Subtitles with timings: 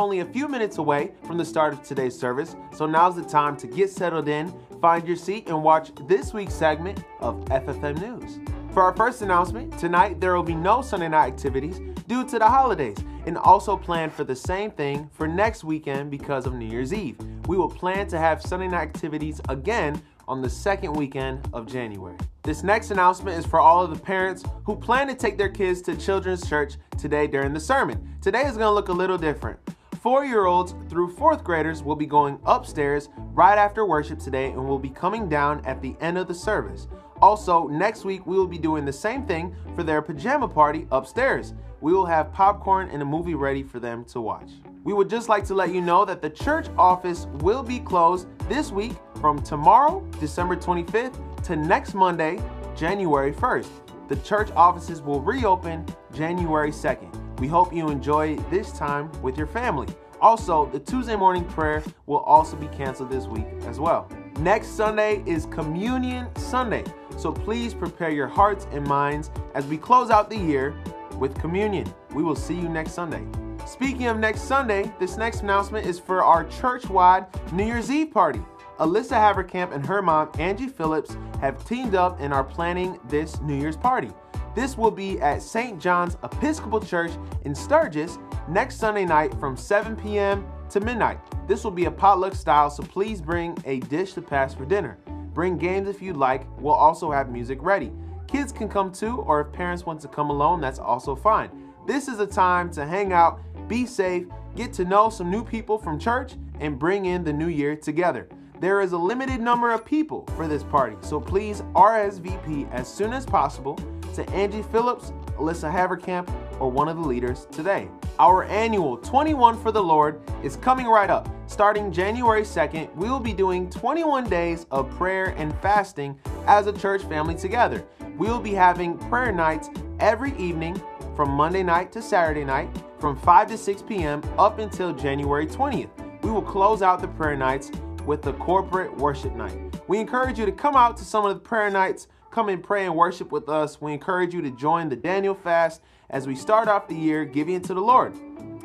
[0.00, 3.54] only a few minutes away from the start of today's service, so now's the time
[3.58, 8.40] to get settled in, find your seat, and watch this week's segment of FFM News.
[8.72, 12.48] For our first announcement, tonight there will be no Sunday night activities due to the
[12.48, 16.94] holidays, and also plan for the same thing for next weekend because of New Year's
[16.94, 17.18] Eve.
[17.46, 22.16] We will plan to have Sunday night activities again on the second weekend of January.
[22.42, 25.82] This next announcement is for all of the parents who plan to take their kids
[25.82, 28.16] to children's church today during the sermon.
[28.22, 29.58] Today is going to look a little different.
[30.00, 34.66] Four year olds through fourth graders will be going upstairs right after worship today and
[34.66, 36.88] will be coming down at the end of the service.
[37.20, 41.52] Also, next week we will be doing the same thing for their pajama party upstairs.
[41.82, 44.50] We will have popcorn and a movie ready for them to watch.
[44.84, 48.26] We would just like to let you know that the church office will be closed
[48.48, 52.40] this week from tomorrow, December 25th, to next Monday,
[52.74, 53.68] January 1st.
[54.08, 57.19] The church offices will reopen January 2nd.
[57.40, 59.88] We hope you enjoy this time with your family.
[60.20, 64.06] Also, the Tuesday morning prayer will also be canceled this week as well.
[64.40, 66.84] Next Sunday is Communion Sunday,
[67.16, 70.74] so please prepare your hearts and minds as we close out the year
[71.16, 71.90] with communion.
[72.14, 73.24] We will see you next Sunday.
[73.66, 78.10] Speaking of next Sunday, this next announcement is for our church wide New Year's Eve
[78.10, 78.42] party.
[78.78, 83.58] Alyssa Haverkamp and her mom, Angie Phillips, have teamed up and are planning this New
[83.58, 84.10] Year's party.
[84.54, 85.80] This will be at St.
[85.80, 87.12] John's Episcopal Church
[87.44, 90.44] in Sturgis next Sunday night from 7 p.m.
[90.70, 91.18] to midnight.
[91.46, 94.98] This will be a potluck style, so please bring a dish to pass for dinner.
[95.32, 96.44] Bring games if you'd like.
[96.58, 97.92] We'll also have music ready.
[98.26, 101.50] Kids can come too, or if parents want to come alone, that's also fine.
[101.86, 104.26] This is a time to hang out, be safe,
[104.56, 108.28] get to know some new people from church, and bring in the new year together.
[108.60, 113.14] There is a limited number of people for this party, so please RSVP as soon
[113.14, 113.78] as possible
[114.12, 117.88] to Angie Phillips, Alyssa Haverkamp, or one of the leaders today.
[118.18, 121.26] Our annual 21 for the Lord is coming right up.
[121.46, 126.72] Starting January 2nd, we will be doing 21 days of prayer and fasting as a
[126.74, 127.82] church family together.
[128.18, 130.78] We will be having prayer nights every evening
[131.16, 134.22] from Monday night to Saturday night from 5 to 6 p.m.
[134.38, 135.88] up until January 20th.
[136.22, 137.70] We will close out the prayer nights
[138.06, 139.58] with the corporate worship night.
[139.88, 142.86] We encourage you to come out to some of the prayer nights, come and pray
[142.86, 143.80] and worship with us.
[143.80, 147.60] We encourage you to join the Daniel fast as we start off the year giving
[147.62, 148.14] to the Lord.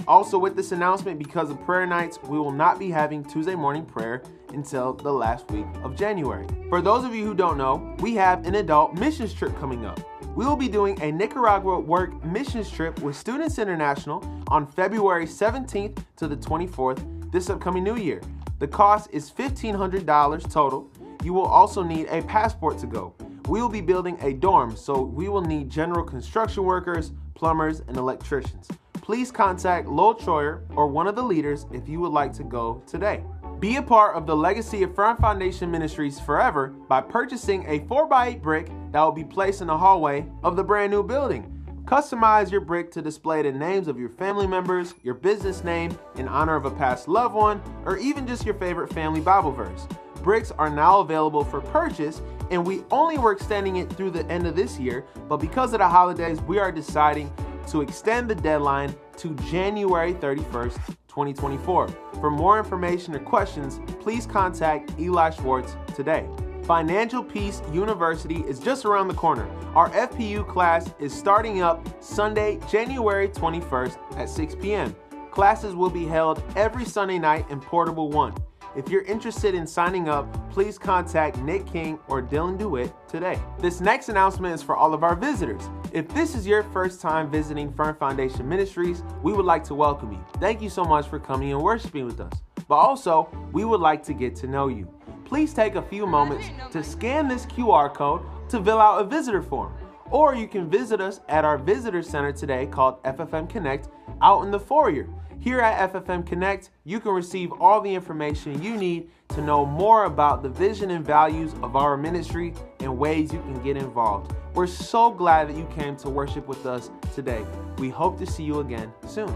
[0.07, 3.85] Also, with this announcement, because of prayer nights, we will not be having Tuesday morning
[3.85, 6.47] prayer until the last week of January.
[6.69, 9.99] For those of you who don't know, we have an adult missions trip coming up.
[10.35, 16.03] We will be doing a Nicaragua work missions trip with Students International on February 17th
[16.17, 18.21] to the 24th this upcoming new year.
[18.65, 20.89] The cost is $1,500 total.
[21.23, 23.13] You will also need a passport to go.
[23.47, 27.95] We will be building a dorm, so we will need general construction workers, plumbers, and
[27.95, 28.67] electricians.
[28.93, 32.81] Please contact Lowell Troyer or one of the leaders if you would like to go
[32.87, 33.23] today.
[33.59, 38.41] Be a part of the legacy of Firm Foundation Ministries forever by purchasing a 4x8
[38.41, 41.54] brick that will be placed in the hallway of the brand new building.
[41.85, 46.27] Customize your brick to display the names of your family members, your business name in
[46.27, 49.87] honor of a past loved one, or even just your favorite family Bible verse.
[50.23, 54.47] Bricks are now available for purchase, and we only were extending it through the end
[54.47, 57.31] of this year, but because of the holidays, we are deciding
[57.67, 61.87] to extend the deadline to January 31st, 2024.
[62.19, 66.27] For more information or questions, please contact Eli Schwartz today.
[66.65, 69.47] Financial Peace University is just around the corner.
[69.75, 74.95] Our FPU class is starting up Sunday, January 21st at 6 p.m.
[75.29, 78.33] Classes will be held every Sunday night in Portable One.
[78.75, 83.39] If you're interested in signing up, please contact Nick King or Dylan DeWitt today.
[83.59, 85.69] This next announcement is for all of our visitors.
[85.93, 90.11] If this is your first time visiting Firm Foundation Ministries, we would like to welcome
[90.11, 90.25] you.
[90.41, 92.33] Thank you so much for coming and worshiping with us.
[92.67, 94.87] But also, we would like to get to know you
[95.25, 99.41] please take a few moments to scan this QR code to fill out a visitor
[99.41, 99.73] form.
[100.11, 103.89] Or you can visit us at our visitor center today called FFM Connect
[104.21, 105.09] out in the foyer.
[105.39, 110.05] Here at FFM Connect, you can receive all the information you need to know more
[110.05, 114.35] about the vision and values of our ministry and ways you can get involved.
[114.53, 117.45] We're so glad that you came to worship with us today.
[117.77, 119.35] We hope to see you again soon.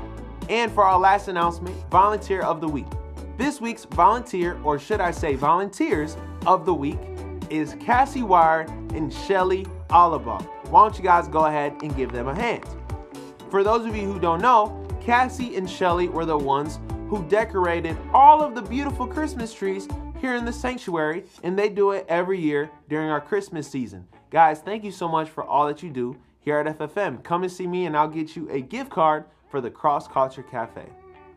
[0.50, 2.88] And for our last announcement, Volunteer of the Week.
[3.38, 7.00] This week's volunteer, or should I say volunteers of the week,
[7.50, 8.62] is Cassie Wire
[8.94, 10.38] and Shelly Oliver.
[10.70, 12.66] Why don't you guys go ahead and give them a hand?
[13.50, 14.79] For those of you who don't know,
[15.10, 19.88] Cassie and Shelly were the ones who decorated all of the beautiful Christmas trees
[20.22, 24.08] here in the sanctuary, and they do it every year during our Christmas season.
[24.30, 27.24] Guys, thank you so much for all that you do here at FFM.
[27.24, 30.44] Come and see me, and I'll get you a gift card for the Cross Culture
[30.44, 30.86] Cafe.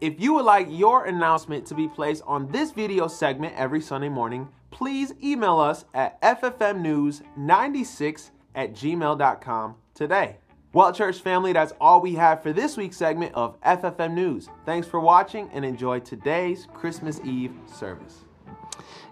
[0.03, 4.11] If you would like your announcement to be placed on this video segment every Sunday
[4.11, 10.37] morning, please email us at ffmnews96 at gmail.com today.
[10.75, 14.49] Well, church family, that's all we have for this week's segment of FFM News.
[14.65, 18.25] Thanks for watching and enjoy today's Christmas Eve service.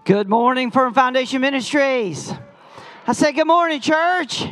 [0.03, 2.33] Good morning, Firm Foundation Ministries.
[3.05, 4.43] I say, Good morning, church.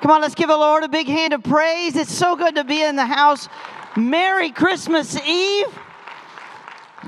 [0.00, 1.94] Come on, let's give the Lord a big hand of praise.
[1.94, 3.48] It's so good to be in the house.
[3.96, 5.78] Merry Christmas Eve.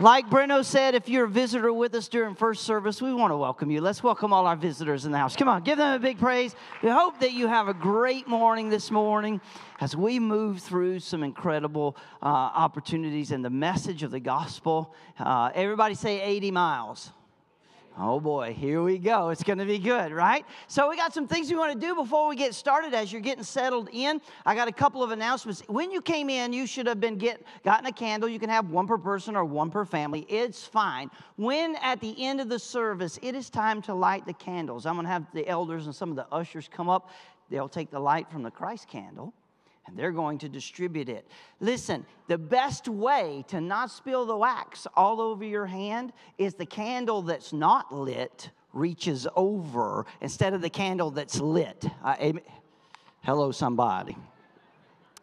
[0.01, 3.37] Like Breno said, if you're a visitor with us during first service, we want to
[3.37, 3.81] welcome you.
[3.81, 5.35] Let's welcome all our visitors in the house.
[5.35, 6.55] Come on, give them a big praise.
[6.85, 9.41] We hope that you have a great morning this morning
[9.81, 14.95] as we move through some incredible uh, opportunities and the message of the gospel.
[15.19, 17.11] Uh, everybody say 80 miles.
[18.01, 19.31] Oh boy, here we go.
[19.31, 20.47] It's going to be good, right?
[20.69, 23.21] So, we got some things we want to do before we get started as you're
[23.21, 24.21] getting settled in.
[24.47, 25.65] I got a couple of announcements.
[25.67, 28.29] When you came in, you should have been get gotten a candle.
[28.29, 30.21] You can have one per person or one per family.
[30.29, 31.11] It's fine.
[31.35, 34.87] When at the end of the service, it is time to light the candles.
[34.87, 37.11] I'm going to have the elders and some of the ushers come up.
[37.51, 39.35] They'll take the light from the Christ candle
[39.89, 41.27] and they're going to distribute it.
[41.61, 46.67] Listen, the best way to not spill the wax all over your hand is the
[46.67, 51.85] candle that's not lit reaches over instead of the candle that's lit.
[52.05, 52.33] Uh,
[53.23, 54.17] hello, somebody.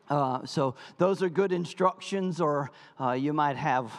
[0.09, 2.69] Uh, so, those are good instructions, or
[2.99, 3.91] uh, you might have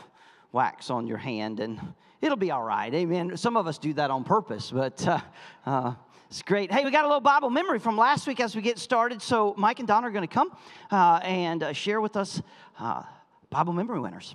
[0.52, 1.80] wax on your hand and
[2.20, 2.92] it'll be all right.
[2.94, 3.36] Amen.
[3.36, 5.20] Some of us do that on purpose, but uh,
[5.66, 5.94] uh,
[6.36, 6.70] it's great.
[6.70, 9.22] Hey, we got a little Bible memory from last week as we get started.
[9.22, 10.54] So, Mike and Don are going to come
[10.90, 12.42] uh, and uh, share with us
[12.78, 13.04] uh,
[13.48, 14.34] Bible memory winners.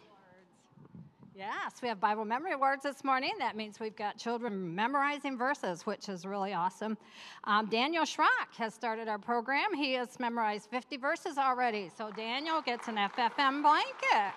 [1.36, 3.34] Yes, we have Bible memory awards this morning.
[3.38, 6.98] That means we've got children memorizing verses, which is really awesome.
[7.44, 9.72] Um, Daniel Schrock has started our program.
[9.76, 11.92] He has memorized 50 verses already.
[11.96, 14.34] So, Daniel gets an FFM blanket.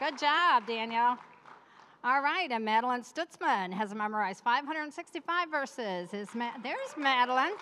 [0.00, 1.16] Good job, Daniel.
[2.04, 6.12] All right, and Madeline Stutzman has memorized 565 verses.
[6.12, 7.54] Is Ma- There's Madeline.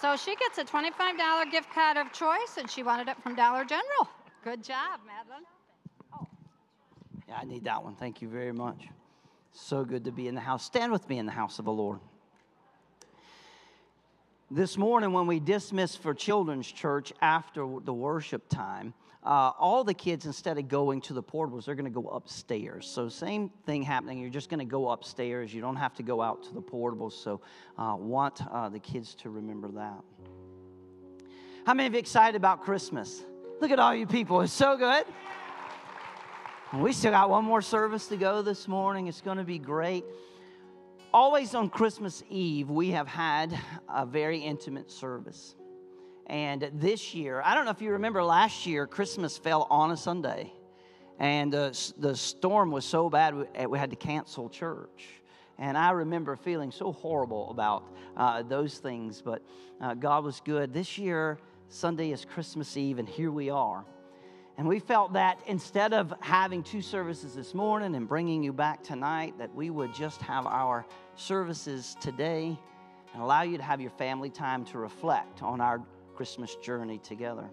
[0.00, 3.62] So she gets a $25 gift card of choice, and she wanted it from Dollar
[3.62, 4.08] General.
[4.42, 5.44] Good job, Madeline.
[6.14, 6.26] Oh.
[7.28, 7.94] Yeah, I need that one.
[7.94, 8.88] Thank you very much.
[9.52, 10.64] So good to be in the house.
[10.64, 12.00] Stand with me in the house of the Lord.
[14.50, 19.92] This morning, when we dismiss for children's church after the worship time, uh, all the
[19.92, 22.86] kids, instead of going to the portables, they're going to go upstairs.
[22.86, 24.18] So, same thing happening.
[24.18, 25.52] You're just going to go upstairs.
[25.52, 27.12] You don't have to go out to the portables.
[27.12, 27.42] So,
[27.76, 30.02] uh, want uh, the kids to remember that.
[31.66, 33.22] How many of you excited about Christmas?
[33.60, 34.40] Look at all you people.
[34.40, 35.04] It's so good.
[36.72, 39.06] We still got one more service to go this morning.
[39.06, 40.04] It's going to be great.
[41.12, 43.58] Always on Christmas Eve, we have had
[43.88, 45.56] a very intimate service.
[46.30, 49.96] And this year, I don't know if you remember last year, Christmas fell on a
[49.96, 50.52] Sunday.
[51.18, 55.08] And the, the storm was so bad, we, we had to cancel church.
[55.58, 57.82] And I remember feeling so horrible about
[58.16, 59.42] uh, those things, but
[59.80, 60.72] uh, God was good.
[60.72, 61.36] This year,
[61.68, 63.84] Sunday is Christmas Eve, and here we are.
[64.56, 68.84] And we felt that instead of having two services this morning and bringing you back
[68.84, 72.56] tonight, that we would just have our services today
[73.14, 75.82] and allow you to have your family time to reflect on our
[76.20, 77.48] Christmas journey together.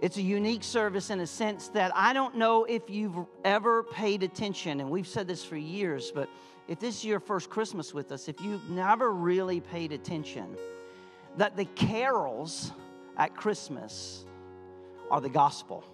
[0.00, 4.22] It's a unique service in a sense that I don't know if you've ever paid
[4.22, 6.30] attention, and we've said this for years, but
[6.68, 10.56] if this is your first Christmas with us, if you've never really paid attention,
[11.36, 12.72] that the carols
[13.18, 14.24] at Christmas
[15.10, 15.84] are the gospel.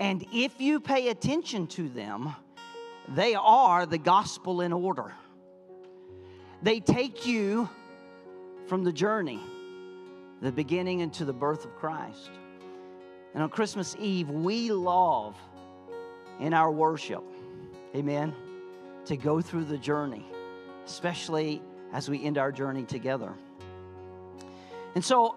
[0.00, 2.34] And if you pay attention to them,
[3.06, 5.12] they are the gospel in order.
[6.60, 7.68] They take you
[8.66, 9.40] from the journey
[10.40, 12.30] the beginning into the birth of Christ.
[13.34, 15.36] And on Christmas Eve, we love
[16.40, 17.22] in our worship,
[17.94, 18.34] amen,
[19.04, 20.24] to go through the journey,
[20.86, 23.32] especially as we end our journey together.
[24.94, 25.36] And so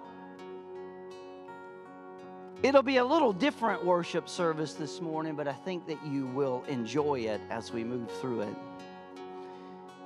[2.63, 6.63] it'll be a little different worship service this morning, but I think that you will
[6.67, 8.55] enjoy it as we move through it.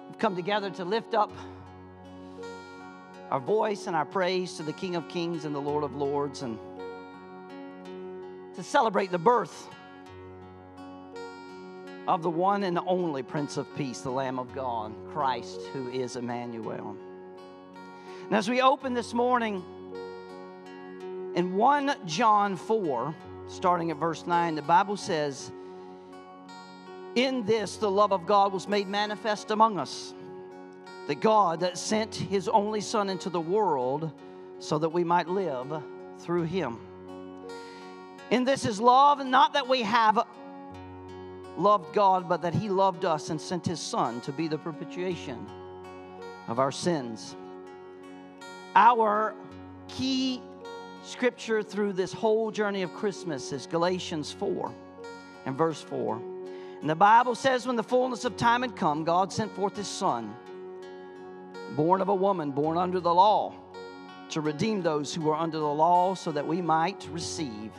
[0.10, 1.32] We've come together to lift up
[3.30, 6.44] our voice and our praise to the King of Kings and the Lord of Lords
[6.44, 6.58] and
[8.56, 9.68] to celebrate the birth
[12.08, 16.16] of the one and only Prince of Peace, the Lamb of God, Christ, who is
[16.16, 16.96] Emmanuel.
[18.26, 19.64] And as we open this morning
[21.36, 23.14] in 1 John 4,
[23.48, 25.52] starting at verse 9, the Bible says,
[27.16, 30.14] In this the love of God was made manifest among us
[31.08, 34.12] that God that sent his only Son into the world
[34.60, 35.82] so that we might live
[36.20, 36.80] through him.
[38.30, 40.26] And this is love, not that we have
[41.58, 45.46] loved God, but that He loved us and sent His Son to be the propitiation
[46.48, 47.36] of our sins.
[48.76, 49.34] Our
[49.88, 50.42] key
[51.04, 54.72] scripture through this whole journey of Christmas is Galatians 4
[55.46, 56.22] and verse 4.
[56.82, 59.88] And the Bible says, when the fullness of time had come, God sent forth His
[59.88, 60.36] Son,
[61.76, 63.54] born of a woman, born under the law,
[64.30, 67.72] to redeem those who were under the law, so that we might receive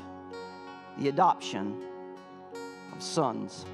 [0.98, 1.82] the adoption
[2.92, 3.64] of sons.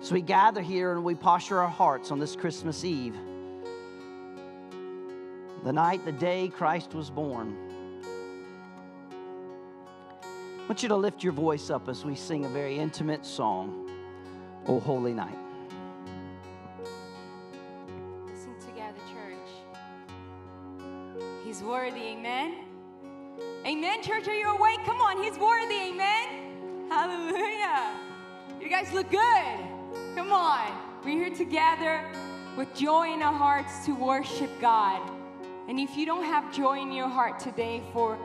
[0.00, 3.16] So we gather here and we posture our hearts on this Christmas Eve,
[5.64, 7.56] the night, the day Christ was born.
[10.22, 13.88] I want you to lift your voice up as we sing a very intimate song,
[14.66, 15.38] O Holy Night.
[21.52, 22.64] He's worthy, amen.
[23.66, 24.26] Amen, church.
[24.26, 24.78] Are you awake?
[24.86, 26.88] Come on, he's worthy, amen.
[26.88, 27.90] Hallelujah.
[28.58, 29.58] You guys look good.
[30.14, 30.72] Come on.
[31.04, 32.10] We're here together
[32.56, 35.02] with joy in our hearts to worship God.
[35.68, 38.18] And if you don't have joy in your heart today for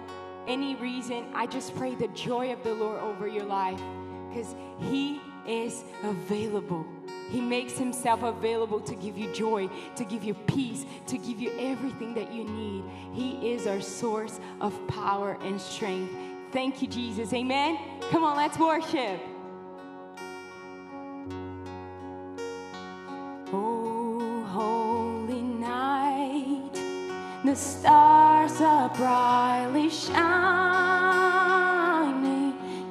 [0.48, 3.82] any reason, I just pray the joy of the Lord over your life
[4.30, 6.86] because He is available.
[7.30, 11.52] He makes Himself available to give you joy, to give you peace, to give you
[11.60, 12.84] everything that you need.
[13.14, 16.14] He is our source of power and strength.
[16.52, 17.34] Thank you, Jesus.
[17.34, 17.78] Amen.
[18.10, 19.20] Come on, let's worship.
[23.54, 26.74] Oh, holy night,
[27.44, 30.18] the stars are brightly shining.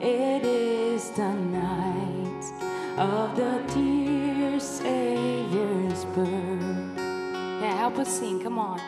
[0.01, 2.53] It is the night
[2.99, 3.96] of the dear
[7.87, 8.81] help us sing, come on.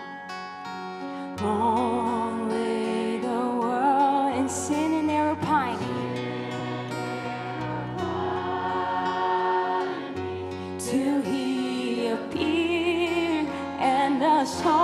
[1.41, 6.07] Long lay the world in sin and error pining.
[10.81, 13.47] till he appeared
[13.79, 14.78] and the song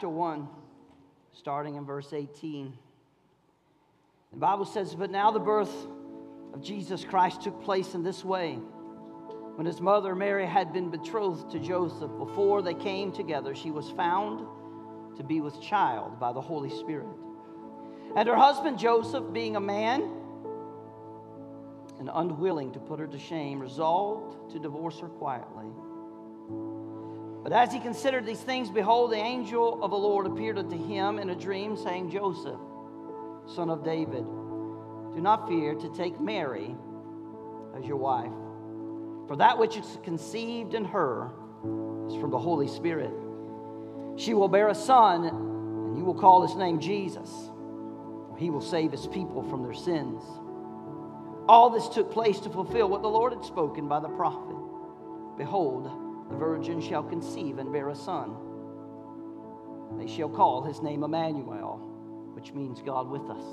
[0.00, 0.48] chapter 1,
[1.34, 2.72] starting in verse 18.
[4.32, 5.70] The Bible says, But now the birth
[6.54, 8.54] of Jesus Christ took place in this way.
[9.56, 13.90] When his mother Mary had been betrothed to Joseph, before they came together, she was
[13.90, 14.46] found
[15.18, 17.06] to be with child by the Holy Spirit.
[18.16, 20.00] And her husband Joseph, being a man
[21.98, 25.66] and unwilling to put her to shame, resolved to divorce her quietly.
[27.42, 31.18] But as he considered these things, behold, the angel of the Lord appeared unto him
[31.18, 32.60] in a dream, saying, Joseph,
[33.54, 34.24] son of David,
[35.14, 36.74] do not fear to take Mary
[37.76, 38.32] as your wife.
[39.26, 41.30] For that which is conceived in her
[42.08, 43.12] is from the Holy Spirit.
[44.16, 47.30] She will bear a son, and you will call his name Jesus.
[48.36, 50.22] He will save his people from their sins.
[51.48, 54.56] All this took place to fulfill what the Lord had spoken by the prophet.
[55.36, 55.90] Behold,
[56.30, 58.36] the virgin shall conceive and bear a son.
[59.98, 61.78] They shall call his name Emmanuel,
[62.34, 63.44] which means God with us.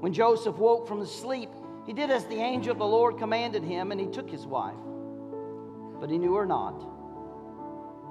[0.00, 1.48] When Joseph woke from his sleep,
[1.86, 4.74] he did as the angel of the Lord commanded him, and he took his wife.
[6.00, 6.84] But he knew her not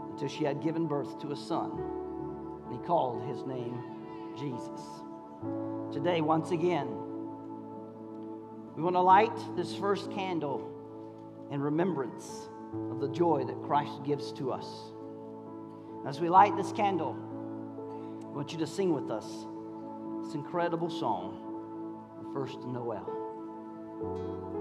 [0.09, 1.71] until she had given birth to a son,
[2.65, 3.77] and he called his name
[4.35, 4.81] Jesus.
[5.93, 6.87] Today, once again,
[8.75, 10.71] we want to light this first candle
[11.51, 12.49] in remembrance
[12.91, 14.65] of the joy that Christ gives to us.
[16.05, 17.15] As we light this candle,
[18.23, 19.25] I want you to sing with us
[20.23, 21.41] this incredible song,
[22.33, 24.54] first Noel.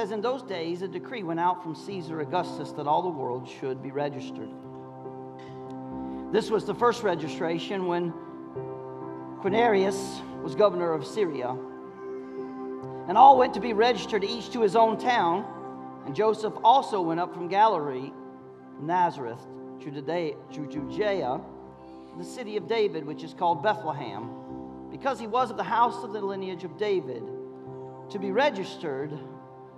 [0.00, 3.46] Says, In those days, a decree went out from Caesar Augustus that all the world
[3.46, 4.48] should be registered.
[6.32, 8.14] This was the first registration when
[9.42, 11.54] Quirinius was governor of Syria.
[13.08, 15.44] And all went to be registered, each to his own town.
[16.06, 18.10] And Joseph also went up from Galilee,
[18.80, 19.46] Nazareth,
[19.80, 21.40] to to Judea,
[22.16, 24.30] the city of David, which is called Bethlehem,
[24.90, 27.22] because he was of the house of the lineage of David,
[28.08, 29.12] to be registered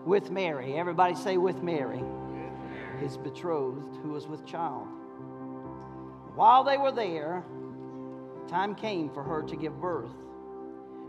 [0.04, 0.74] with Mary.
[0.74, 2.02] Everybody say, with Mary,
[3.00, 4.86] his betrothed, who was with child.
[6.34, 7.44] While they were there,
[8.48, 10.10] time came for her to give birth.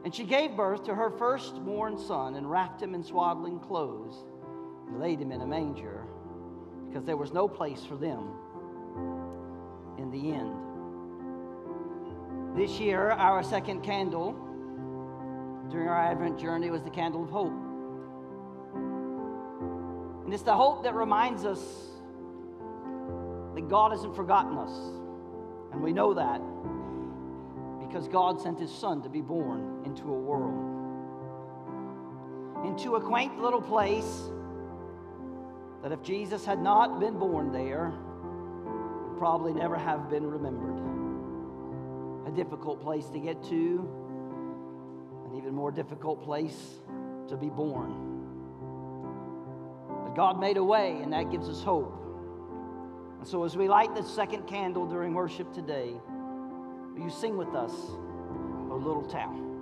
[0.04, 4.16] And she gave birth to her firstborn son and wrapped him in swaddling clothes
[4.88, 6.04] and laid him in a manger
[6.88, 8.30] because there was no place for them
[9.98, 10.54] in the end.
[12.56, 14.34] This year, our second candle
[15.72, 17.73] during our Advent journey was the candle of hope.
[20.34, 21.60] And it's the hope that reminds us
[23.54, 24.72] that God hasn't forgotten us.
[25.72, 26.42] And we know that
[27.88, 30.58] because God sent his son to be born into a world,
[32.66, 34.32] into a quaint little place
[35.84, 37.94] that if Jesus had not been born there,
[39.08, 40.82] would probably never have been remembered.
[42.28, 43.88] A difficult place to get to,
[45.28, 46.80] an even more difficult place
[47.28, 48.13] to be born.
[50.14, 52.00] But God made a way, and that gives us hope.
[53.18, 55.96] And so, as we light the second candle during worship today,
[56.94, 57.72] will you sing with us,
[58.70, 59.53] O little town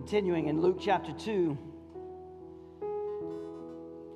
[0.00, 1.58] Continuing in Luke chapter 2,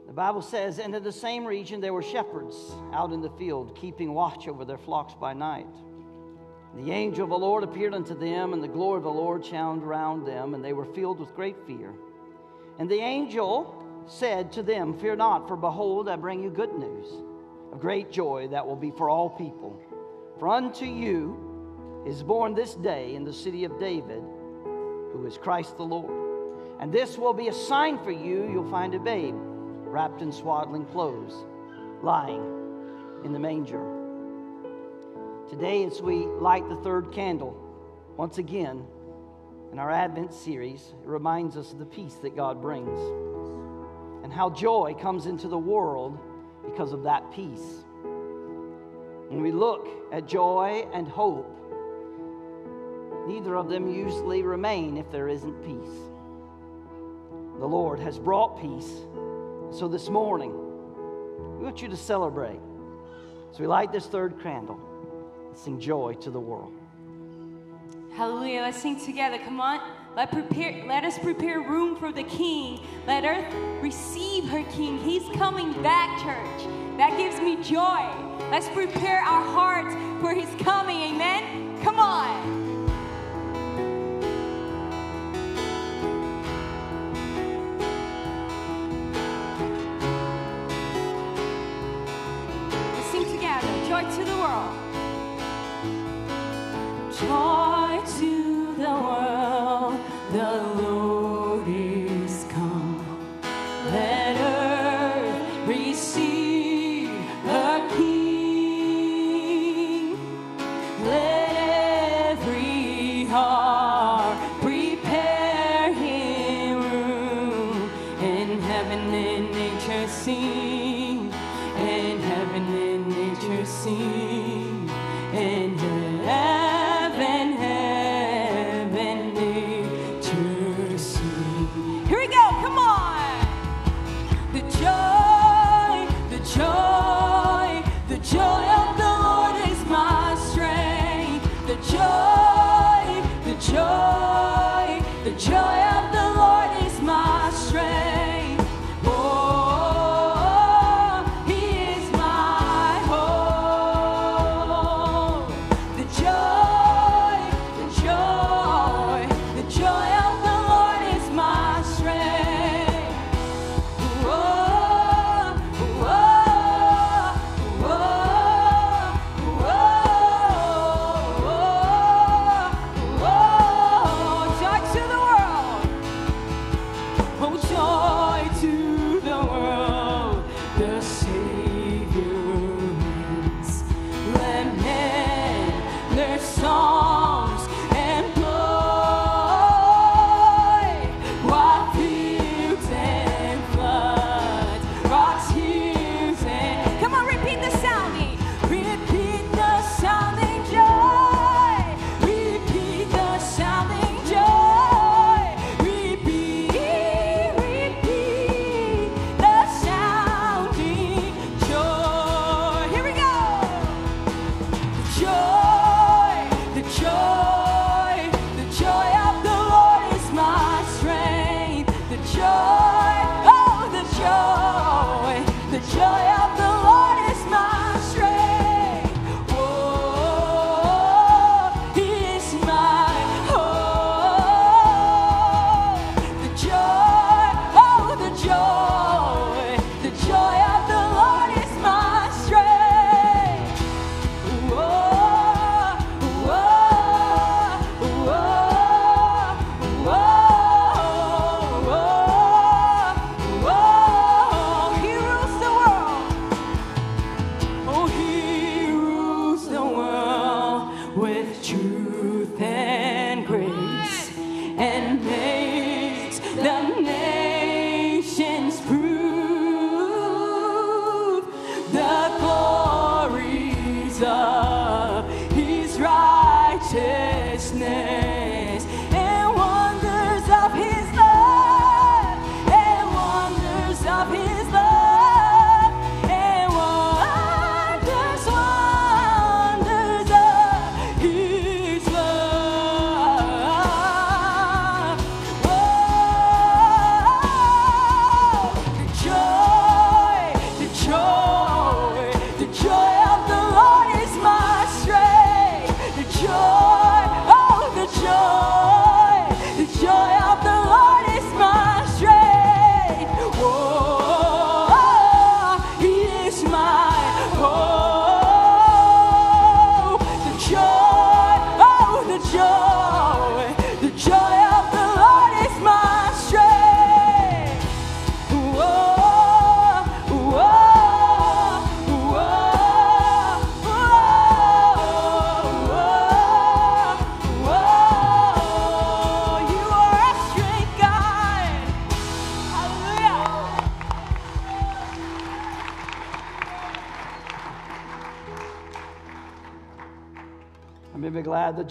[0.07, 2.57] the Bible says, And in the same region there were shepherds
[2.95, 5.67] out in the field, keeping watch over their flocks by night.
[6.75, 9.83] The angel of the Lord appeared unto them, and the glory of the Lord shone
[9.83, 11.93] around them, and they were filled with great fear.
[12.79, 17.09] And the angel said to them, Fear not, for behold, I bring you good news
[17.73, 19.79] of great joy that will be for all people.
[20.39, 24.23] For unto you is born this day in the city of David,
[25.15, 26.13] who is Christ the Lord.
[26.81, 28.51] And this will be a sign for you.
[28.53, 31.33] You'll find a babe wrapped in swaddling clothes,
[32.03, 32.43] lying
[33.25, 33.81] in the manger.
[35.49, 37.57] Today, as we light the third candle,
[38.17, 38.85] once again,
[39.71, 42.99] in our Advent series, it reminds us of the peace that God brings
[44.25, 46.19] and how joy comes into the world
[46.65, 47.85] because of that peace.
[49.29, 51.64] When we look at joy and hope,
[53.27, 55.97] neither of them usually remain if there isn't peace.
[57.59, 58.91] The Lord has brought peace.
[59.71, 60.53] So this morning,
[61.59, 62.61] we want you to celebrate.
[63.53, 64.81] So we light this third candle
[65.49, 66.73] and sing joy to the world.
[68.15, 68.61] Hallelujah.
[68.61, 69.39] Let's sing together.
[69.39, 69.81] Come on.
[70.17, 72.81] Let, prepare, let us prepare room for the King.
[73.07, 73.53] Let earth
[73.83, 74.99] receive her King.
[74.99, 76.69] He's coming back, church.
[76.99, 78.09] That gives me joy.
[78.53, 81.01] Let's prepare our hearts for his coming.
[81.01, 81.83] Amen.
[81.83, 82.54] Come on.
[97.21, 97.54] Joy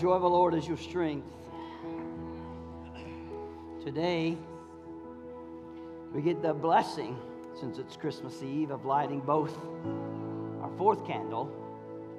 [0.04, 1.32] joy of the Lord is your strength.
[3.86, 4.38] Today,
[6.14, 7.18] we get the blessing,
[7.58, 9.58] since it's Christmas Eve, of lighting both
[10.62, 11.50] our fourth candle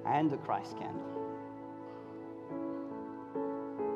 [0.07, 1.05] and the Christ candle.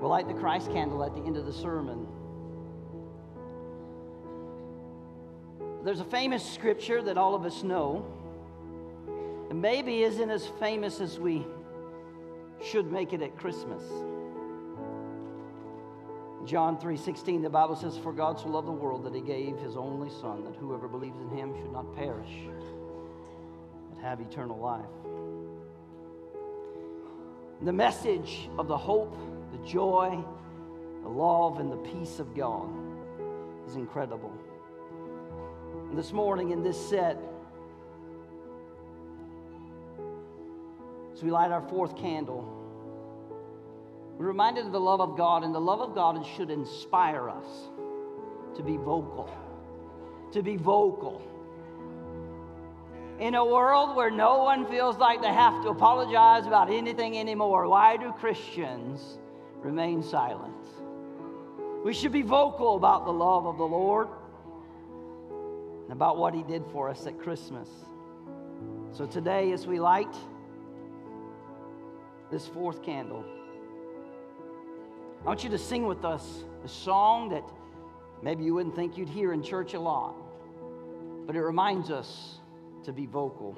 [0.02, 2.06] We'll light the Christ candle at the end of the sermon.
[5.82, 8.04] There's a famous scripture that all of us know,
[9.48, 11.46] and maybe isn't as famous as we
[12.62, 13.82] should make it at Christmas.
[16.44, 19.76] John 3:16 the Bible says for God so loved the world that he gave his
[19.76, 22.48] only son that whoever believes in him should not perish
[23.90, 24.86] but have eternal life.
[27.62, 29.16] The message of the hope,
[29.52, 30.24] the joy,
[31.02, 32.70] the love and the peace of God
[33.66, 34.32] is incredible.
[35.90, 37.18] And this morning in this set
[41.18, 42.58] as we light our fourth candle
[44.18, 47.46] we're reminded of the love of God, and the love of God should inspire us
[48.56, 49.30] to be vocal.
[50.32, 51.22] To be vocal.
[53.20, 57.68] In a world where no one feels like they have to apologize about anything anymore,
[57.68, 59.18] why do Christians
[59.60, 60.52] remain silent?
[61.84, 64.08] We should be vocal about the love of the Lord
[65.84, 67.68] and about what He did for us at Christmas.
[68.92, 70.14] So today, as we light
[72.30, 73.24] this fourth candle,
[75.22, 77.42] I want you to sing with us a song that
[78.22, 80.14] maybe you wouldn't think you'd hear in church a lot,
[81.26, 82.38] but it reminds us
[82.84, 83.56] to be vocal.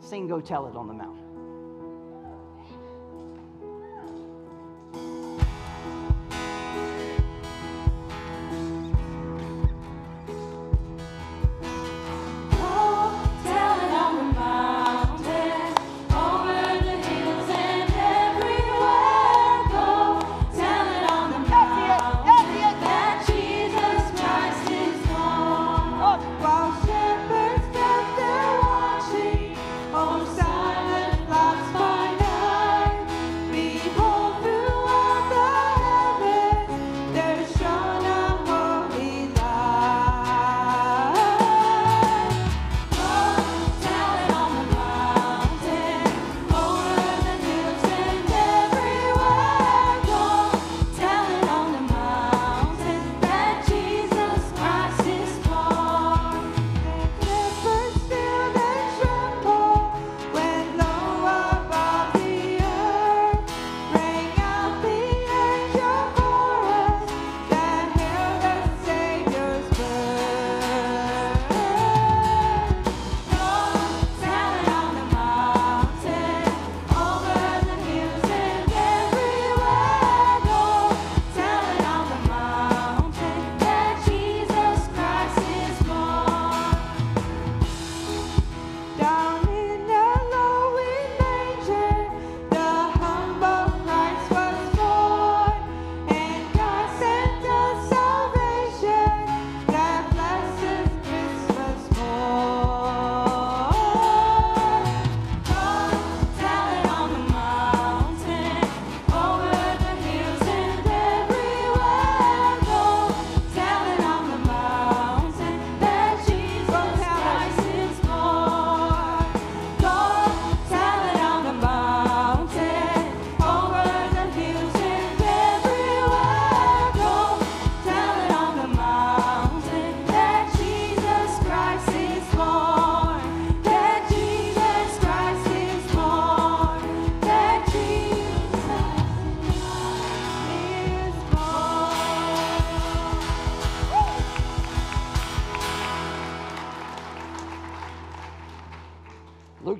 [0.00, 1.17] Sing, go tell it on the mountain.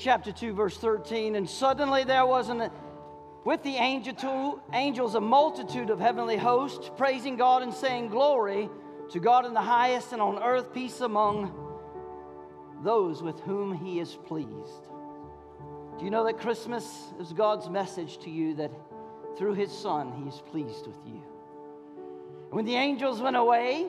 [0.08, 1.34] Chapter 2, verse 13.
[1.34, 2.70] And suddenly there was an,
[3.44, 8.70] with the angel angels a multitude of heavenly hosts, praising God and saying, Glory
[9.10, 11.52] to God in the highest, and on earth peace among
[12.82, 14.88] those with whom he is pleased.
[15.98, 18.70] Do you know that Christmas is God's message to you that
[19.36, 21.20] through his Son he is pleased with you?
[22.48, 23.88] When the angels went away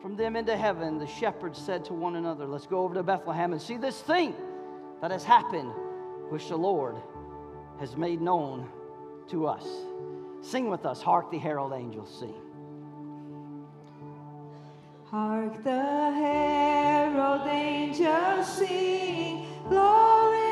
[0.00, 3.50] from them into heaven, the shepherds said to one another, Let's go over to Bethlehem
[3.52, 4.36] and see this thing
[5.00, 5.72] that has happened,
[6.28, 6.96] which the Lord
[7.78, 8.68] has made known
[9.28, 9.66] to us.
[10.42, 12.34] Sing with us, Hark the Herald Angels Sing.
[15.10, 20.49] Hark the herald angels sing, glory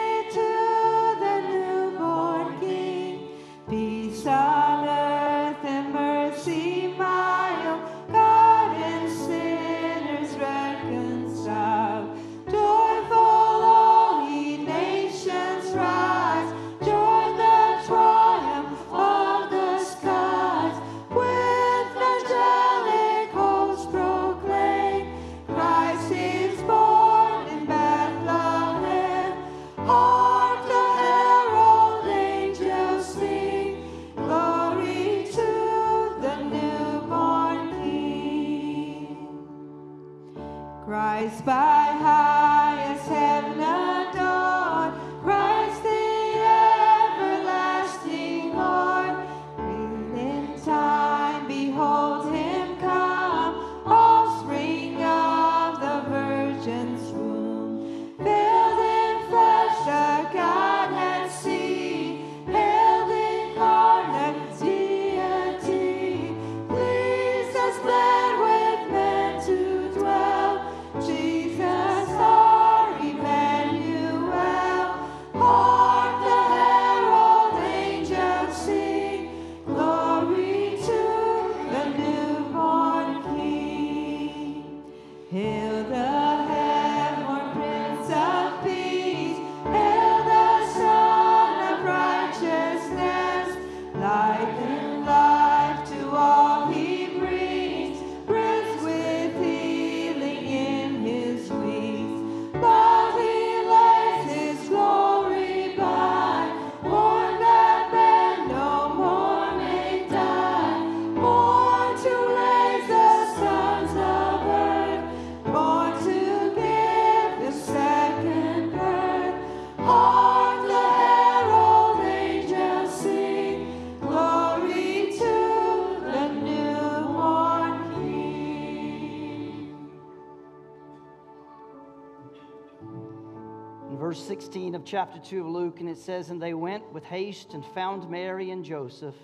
[134.00, 138.08] of chapter 2 of Luke, and it says, And they went with haste and found
[138.08, 139.16] Mary and Joseph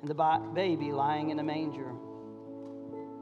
[0.00, 1.90] and the baby lying in a manger.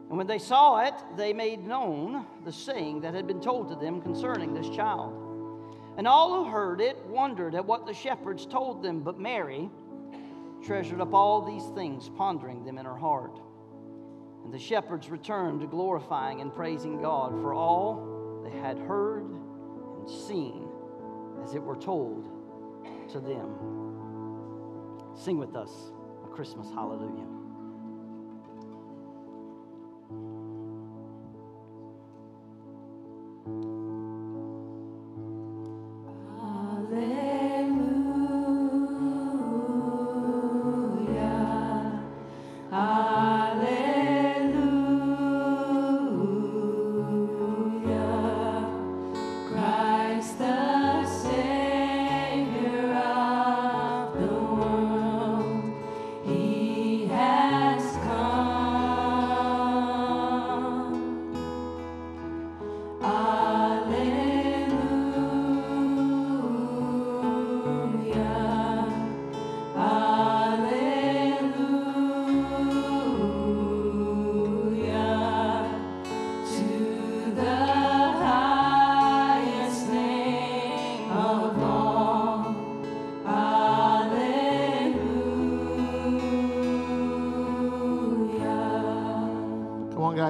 [0.08, 3.74] And when they saw it, they made known the saying that had been told to
[3.74, 5.12] them concerning this child.
[5.98, 9.68] And all who heard it wondered at what the shepherds told them, but Mary
[10.64, 13.40] treasured up all these things, pondering them in her heart.
[14.44, 20.63] And the shepherds returned, glorifying and praising God for all they had heard and seen
[21.44, 22.24] as it were told
[23.10, 23.54] to them.
[25.14, 25.92] Sing with us
[26.24, 27.33] a Christmas hallelujah.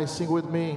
[0.06, 0.73] Sing with me.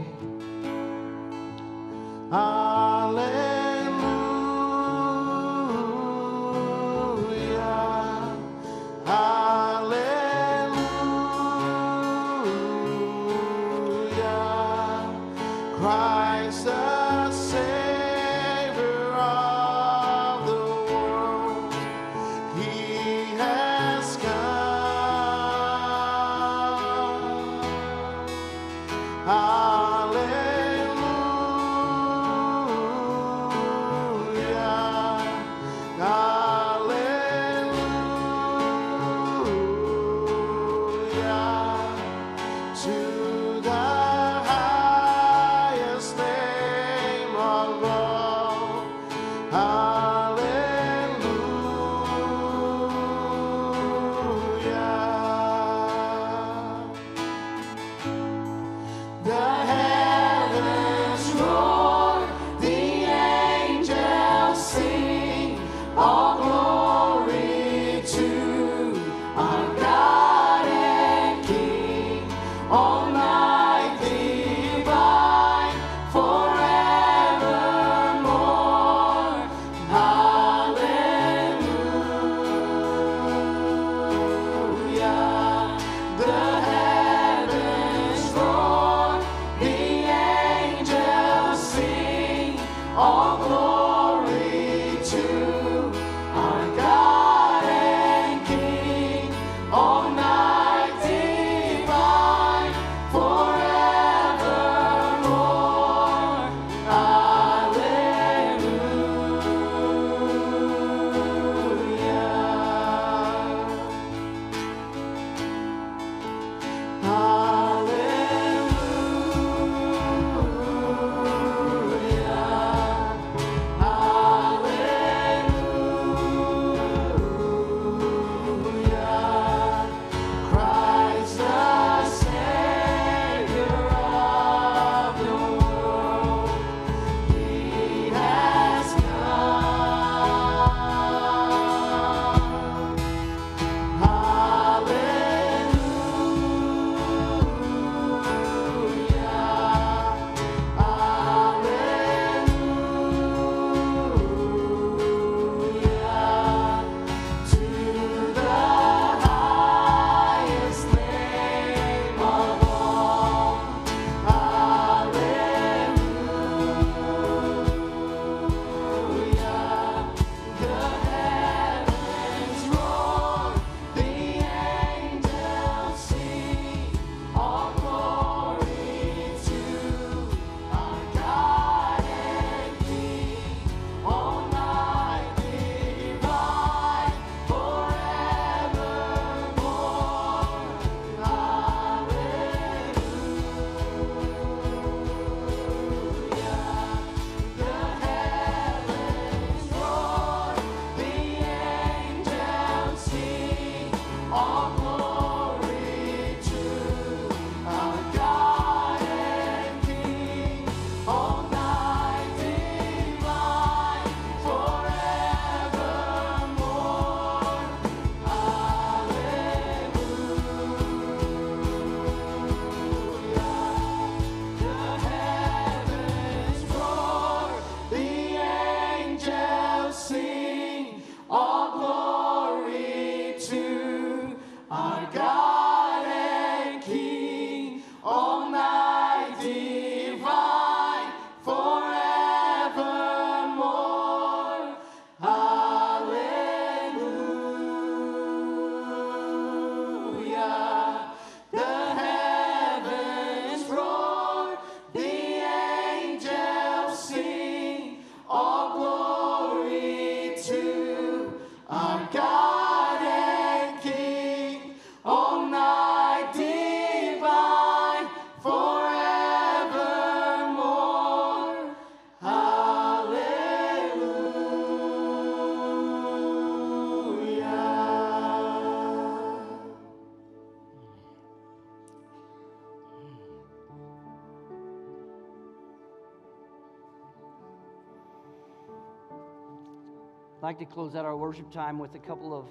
[290.57, 292.45] Like to close out our worship time with a couple of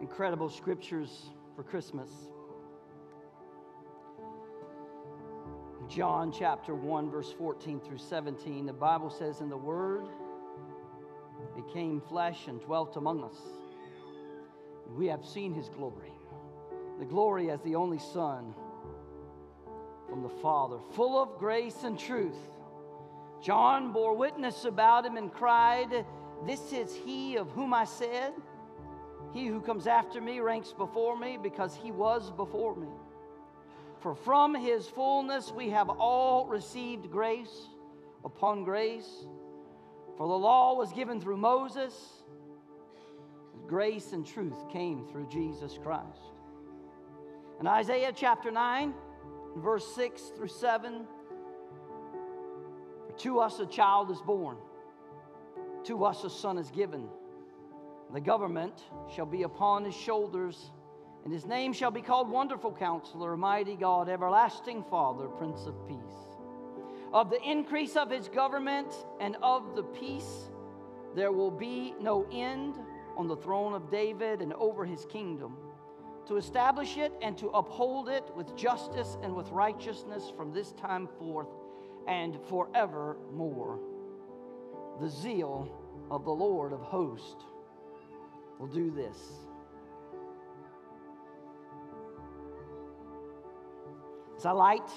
[0.00, 2.08] incredible scriptures for Christmas.
[5.90, 10.06] John chapter 1, verse 14 through 17, the Bible says, And the Word
[11.54, 13.36] became flesh and dwelt among us.
[14.96, 16.12] We have seen his glory,
[16.98, 18.54] the glory as the only Son
[20.08, 22.38] from the Father, full of grace and truth.
[23.40, 26.04] John bore witness about him and cried,
[26.46, 28.32] This is he of whom I said,
[29.32, 32.88] He who comes after me ranks before me because he was before me.
[34.00, 37.68] For from his fullness we have all received grace
[38.24, 39.26] upon grace.
[40.16, 41.94] For the law was given through Moses,
[43.66, 46.32] grace and truth came through Jesus Christ.
[47.60, 48.94] In Isaiah chapter 9,
[49.56, 51.17] verse 6 through 7, for
[53.18, 54.56] to us a child is born,
[55.84, 57.08] to us a son is given.
[58.12, 60.70] The government shall be upon his shoulders,
[61.24, 65.98] and his name shall be called Wonderful Counselor, Mighty God, Everlasting Father, Prince of Peace.
[67.12, 70.50] Of the increase of his government and of the peace,
[71.14, 72.76] there will be no end
[73.16, 75.56] on the throne of David and over his kingdom,
[76.26, 81.08] to establish it and to uphold it with justice and with righteousness from this time
[81.18, 81.48] forth
[82.08, 83.78] and forevermore.
[85.00, 85.70] The zeal
[86.10, 87.44] of the Lord of hosts
[88.58, 89.16] will do this.
[94.36, 94.90] As I light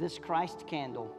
[0.00, 1.14] this Christ candle,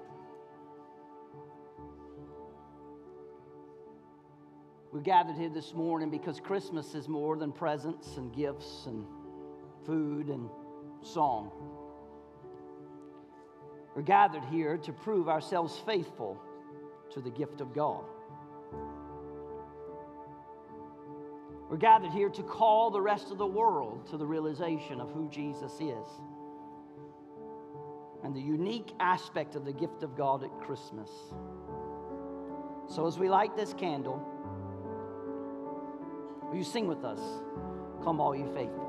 [4.91, 9.05] we gathered here this morning because Christmas is more than presents and gifts and
[9.85, 10.49] food and
[11.01, 11.51] song.
[13.95, 16.37] We're gathered here to prove ourselves faithful
[17.13, 18.03] to the gift of God.
[21.69, 25.29] We're gathered here to call the rest of the world to the realization of who
[25.29, 26.05] Jesus is
[28.23, 31.09] and the unique aspect of the gift of God at Christmas.
[32.87, 34.21] So, as we light this candle,
[36.49, 37.19] will you sing with us?
[38.03, 38.84] Come, all you faithful.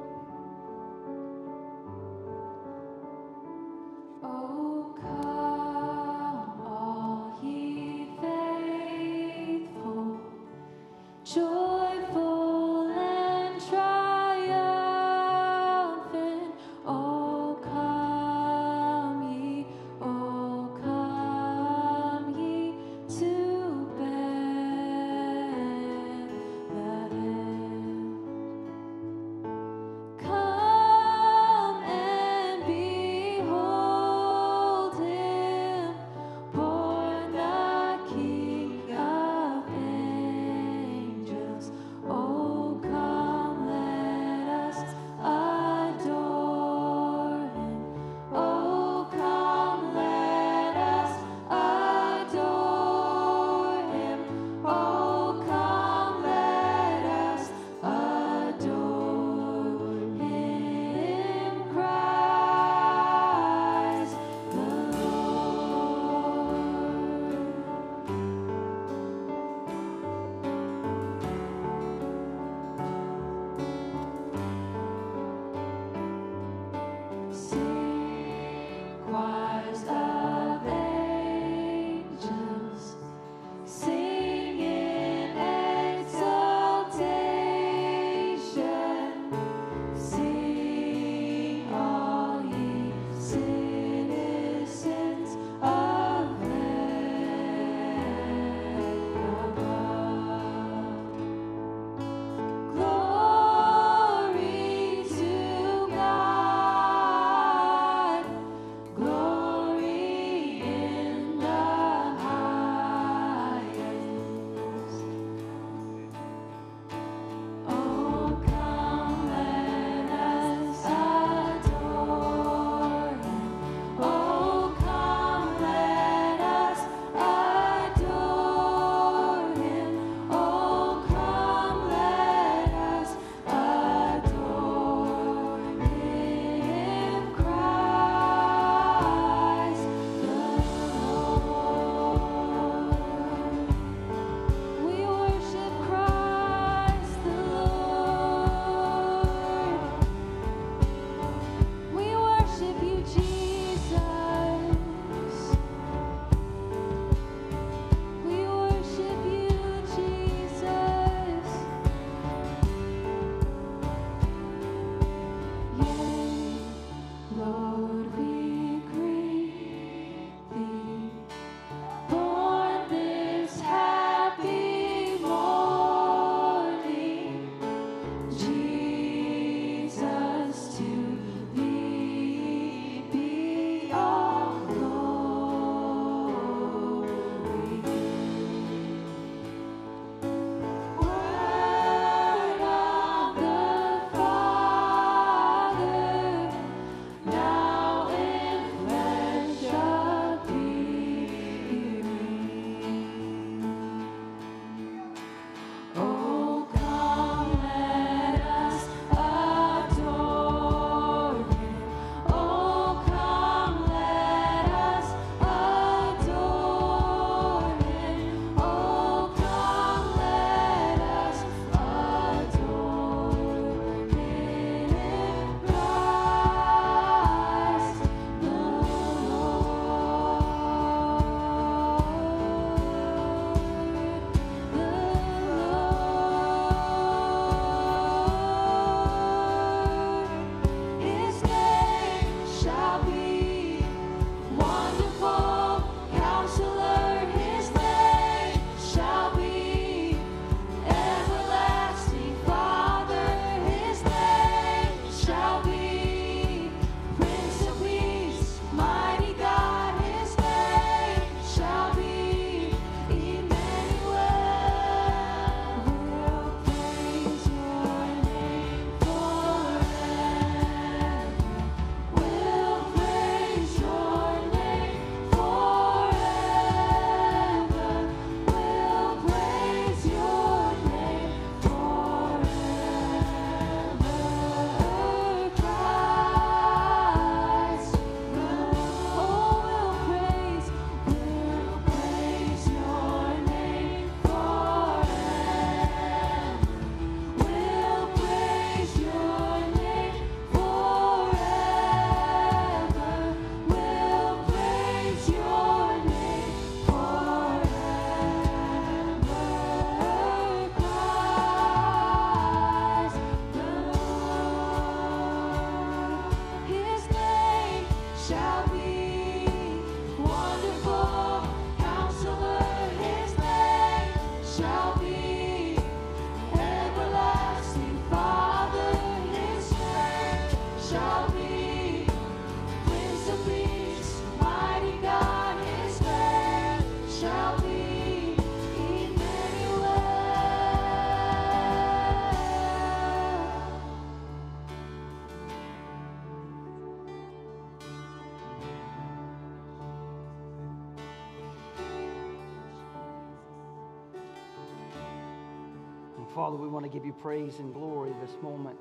[357.26, 358.78] Praise and glory this moment.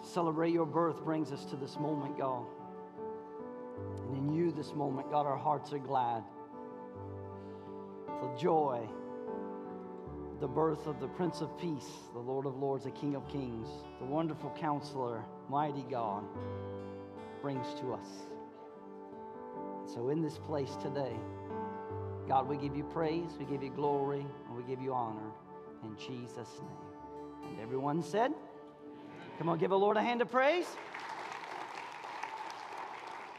[0.00, 2.44] Celebrate your birth brings us to this moment, God.
[4.06, 6.22] And in you, this moment, God, our hearts are glad.
[8.20, 8.88] For joy,
[10.38, 13.66] the birth of the Prince of Peace, the Lord of Lords, the King of Kings,
[13.98, 16.22] the wonderful counselor, mighty God,
[17.42, 18.06] brings to us.
[19.92, 21.16] So, in this place today,
[22.30, 25.32] God, we give you praise, we give you glory, and we give you honor
[25.82, 27.50] in Jesus' name.
[27.50, 28.32] And everyone said,
[29.36, 30.66] Come on, give the Lord a hand of praise.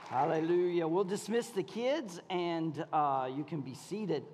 [0.10, 0.90] Hallelujah.
[0.90, 4.26] We'll dismiss the kids and uh, you can be seated.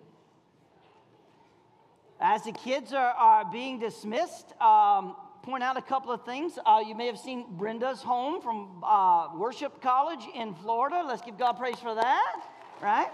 [2.19, 6.57] As the kids are, are being dismissed, um, point out a couple of things.
[6.65, 11.03] Uh, you may have seen Brenda's home from uh, Worship College in Florida.
[11.07, 12.41] Let's give God praise for that,
[12.81, 13.11] right?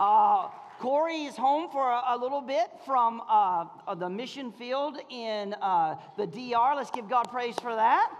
[0.00, 0.48] Uh,
[0.78, 5.52] Corey is home for a, a little bit from uh, uh, the mission field in
[5.60, 6.74] uh, the DR.
[6.74, 8.10] Let's give God praise for that.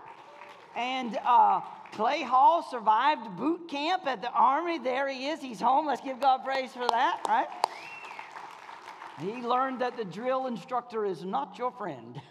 [0.77, 1.63] And uh,
[1.93, 4.79] Clay Hall survived boot camp at the Army.
[4.79, 5.41] There he is.
[5.41, 5.87] He's home.
[5.87, 7.49] Let's give God praise for that, right?
[9.19, 12.21] He learned that the drill instructor is not your friend.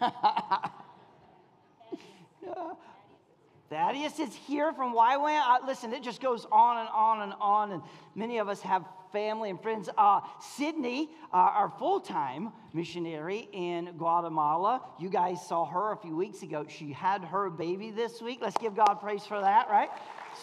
[3.68, 5.42] Thaddeus is here from YWAM.
[5.44, 7.82] Uh, listen, it just goes on and on and on, and
[8.14, 9.88] many of us have family and friends.
[9.96, 16.16] Uh, Sydney, uh, our full time missionary in Guatemala, you guys saw her a few
[16.16, 16.66] weeks ago.
[16.68, 18.38] She had her baby this week.
[18.40, 19.90] Let's give God praise for that, right?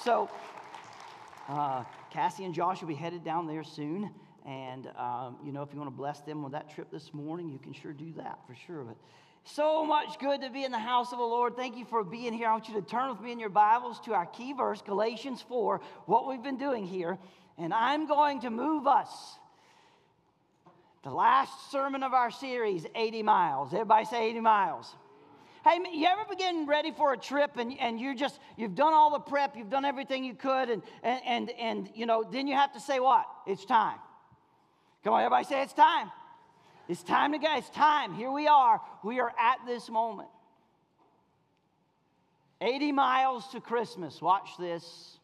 [0.04, 0.30] So,
[1.48, 4.12] uh, Cassie and Josh will be headed down there soon.
[4.46, 7.50] And, um, you know, if you want to bless them with that trip this morning,
[7.50, 8.84] you can sure do that for sure.
[8.84, 8.96] But
[9.44, 11.56] so much good to be in the house of the Lord.
[11.56, 12.50] Thank you for being here.
[12.50, 15.42] I want you to turn with me in your Bibles to our key verse, Galatians
[15.48, 17.18] 4, what we've been doing here.
[17.58, 19.10] And I'm going to move us.
[21.04, 23.74] The last sermon of our series, 80 miles.
[23.74, 24.96] Everybody say 80 miles.
[25.64, 28.94] Hey, you ever be getting ready for a trip and, and you just, you've done
[28.94, 32.48] all the prep, you've done everything you could, and, and, and, and, you know, then
[32.48, 33.26] you have to say what?
[33.46, 33.98] It's time.
[35.04, 36.12] Come on, everybody say it's time.
[36.88, 37.48] It's time to go.
[37.58, 38.14] It's time.
[38.14, 38.80] Here we are.
[39.04, 40.30] We are at this moment.
[42.62, 44.22] 80 miles to Christmas.
[44.22, 45.17] Watch this.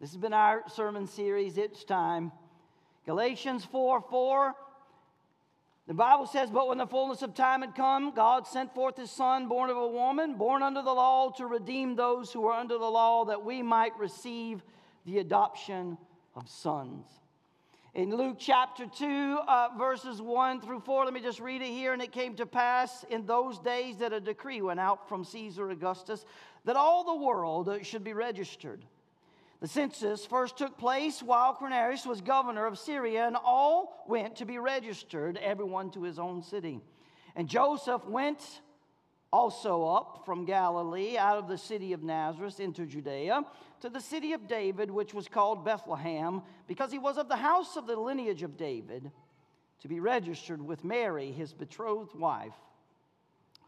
[0.00, 1.56] This has been our sermon series.
[1.56, 2.30] It's time.
[3.06, 4.54] Galatians 4 4.
[5.86, 9.10] The Bible says, But when the fullness of time had come, God sent forth his
[9.10, 12.76] Son, born of a woman, born under the law, to redeem those who were under
[12.76, 14.62] the law, that we might receive
[15.06, 15.96] the adoption
[16.34, 17.06] of sons.
[17.94, 21.94] In Luke chapter 2, uh, verses 1 through 4, let me just read it here.
[21.94, 25.70] And it came to pass in those days that a decree went out from Caesar
[25.70, 26.26] Augustus
[26.66, 28.84] that all the world should be registered.
[29.60, 34.44] The census first took place while Quirinius was governor of Syria, and all went to
[34.44, 36.80] be registered, everyone to his own city.
[37.34, 38.60] And Joseph went
[39.32, 43.44] also up from Galilee out of the city of Nazareth into Judea
[43.80, 47.76] to the city of David, which was called Bethlehem, because he was of the house
[47.76, 49.10] of the lineage of David,
[49.80, 52.54] to be registered with Mary, his betrothed wife,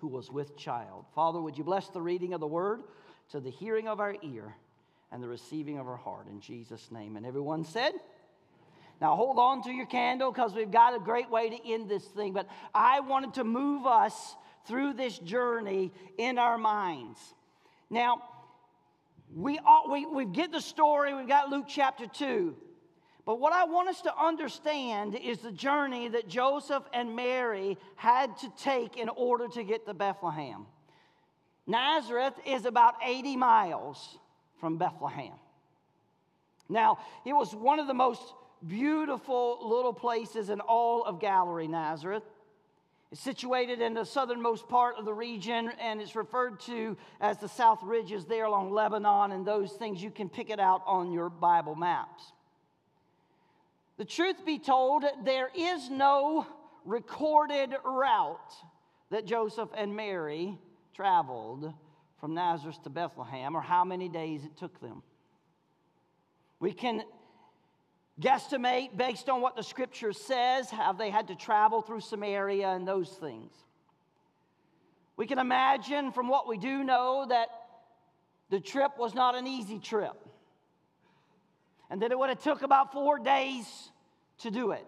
[0.01, 1.07] who was with child.
[1.15, 2.83] Father, would you bless the reading of the word
[3.31, 4.55] to the hearing of our ear
[5.11, 7.17] and the receiving of her heart in Jesus' name?
[7.17, 7.93] And everyone said,
[9.01, 12.05] now, hold on to your candle because we've got a great way to end this
[12.05, 12.33] thing.
[12.33, 14.35] But I wanted to move us
[14.67, 17.19] through this journey in our minds.
[17.91, 18.23] Now,
[19.35, 22.57] we, all, we, we get the story, we've got Luke chapter 2.
[23.25, 28.37] But what I want us to understand is the journey that Joseph and Mary had
[28.39, 30.67] to take in order to get to Bethlehem.
[31.67, 34.19] Nazareth is about 80 miles
[34.61, 35.33] from Bethlehem.
[36.69, 38.23] Now, it was one of the most
[38.67, 42.25] beautiful little places in all of Galilee, Nazareth.
[43.11, 47.49] It's situated in the southernmost part of the region, and it's referred to as the
[47.49, 50.03] South Ridges there along Lebanon and those things.
[50.03, 52.33] You can pick it out on your Bible maps.
[53.97, 56.47] The truth be told, there is no
[56.85, 58.55] recorded route
[59.11, 60.59] that Joseph and Mary
[60.95, 61.73] traveled
[62.21, 65.03] from Nazareth to Bethlehem or how many days it took them.
[66.61, 67.03] We can
[68.21, 72.87] guesstimate based on what the scripture says, how they had to travel through Samaria and
[72.87, 73.53] those things.
[75.17, 77.49] We can imagine from what we do know that
[78.51, 80.17] the trip was not an easy trip.
[81.91, 83.67] And that it would have took about four days
[84.39, 84.87] to do it.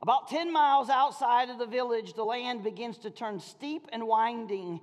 [0.00, 4.80] About 10 miles outside of the village, the land begins to turn steep and winding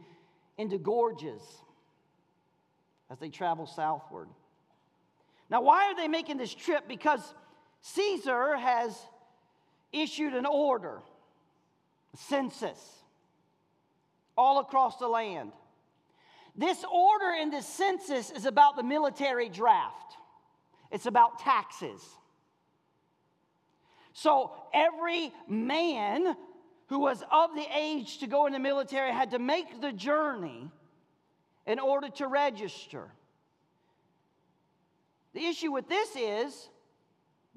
[0.58, 1.41] into gorges
[3.10, 4.28] as they travel southward.
[5.49, 6.88] Now, why are they making this trip?
[6.88, 7.22] Because
[7.82, 8.97] Caesar has
[9.91, 11.01] issued an order,
[12.14, 12.80] a census,
[14.38, 15.51] all across the land.
[16.56, 20.16] This order in this census is about the military draft,
[20.91, 22.01] it's about taxes.
[24.14, 26.38] So every man
[26.88, 30.70] who was of the age to go in the military had to make the journey
[31.66, 33.12] in order to register.
[35.34, 36.70] The issue with this is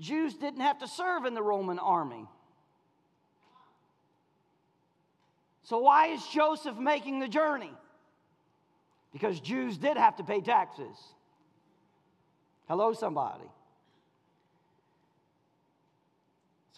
[0.01, 2.27] Jews didn't have to serve in the Roman army.
[5.63, 7.73] So, why is Joseph making the journey?
[9.13, 10.97] Because Jews did have to pay taxes.
[12.69, 13.45] Hello, somebody.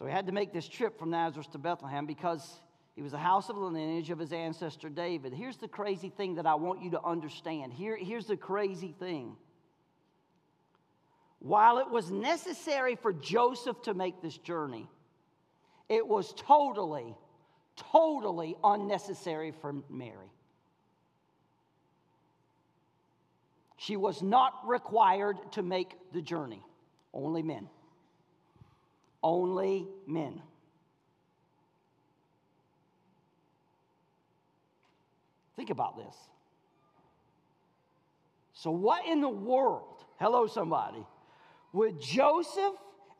[0.01, 2.59] So he had to make this trip from Nazareth to Bethlehem because
[2.96, 5.34] he was the house of the lineage of his ancestor David.
[5.34, 7.74] Here's the crazy thing that I want you to understand.
[7.74, 9.36] Here, here's the crazy thing.
[11.38, 14.88] While it was necessary for Joseph to make this journey,
[15.90, 17.14] it was totally,
[17.76, 20.32] totally unnecessary for Mary.
[23.76, 26.64] She was not required to make the journey,
[27.12, 27.68] only men.
[29.22, 30.40] Only men.
[35.56, 36.16] Think about this.
[38.54, 41.04] So, what in the world, hello, somebody,
[41.72, 42.74] would Joseph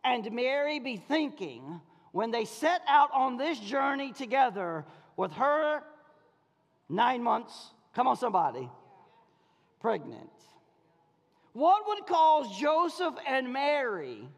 [0.05, 1.81] and Mary be thinking
[2.13, 4.85] when they set out on this journey together
[5.17, 5.83] with her
[6.89, 8.69] nine months, come on, somebody,
[9.81, 10.31] pregnant?
[11.53, 14.29] What would cause Joseph and Mary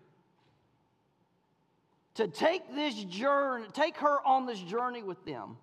[2.14, 5.56] to take this journey, take her on this journey with them?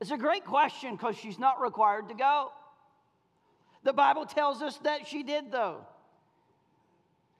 [0.00, 2.52] It's a great question because she's not required to go.
[3.82, 5.86] The Bible tells us that she did, though.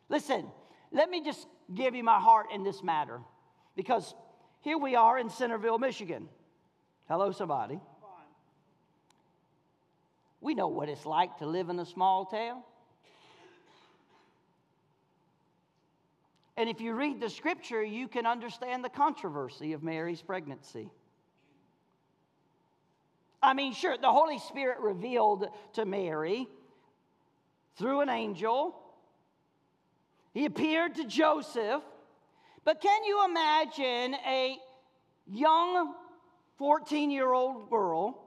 [0.08, 0.46] Listen,
[0.92, 3.20] let me just give you my heart in this matter
[3.74, 4.14] because
[4.60, 6.28] here we are in Centreville, Michigan.
[7.08, 7.80] Hello, somebody.
[10.40, 12.62] We know what it's like to live in a small town.
[16.56, 20.90] And if you read the scripture, you can understand the controversy of Mary's pregnancy.
[23.42, 26.48] I mean, sure, the Holy Spirit revealed to Mary
[27.76, 28.74] through an angel.
[30.32, 31.82] He appeared to Joseph.
[32.64, 34.56] But can you imagine a
[35.26, 35.94] young
[36.58, 38.24] 14 year old girl,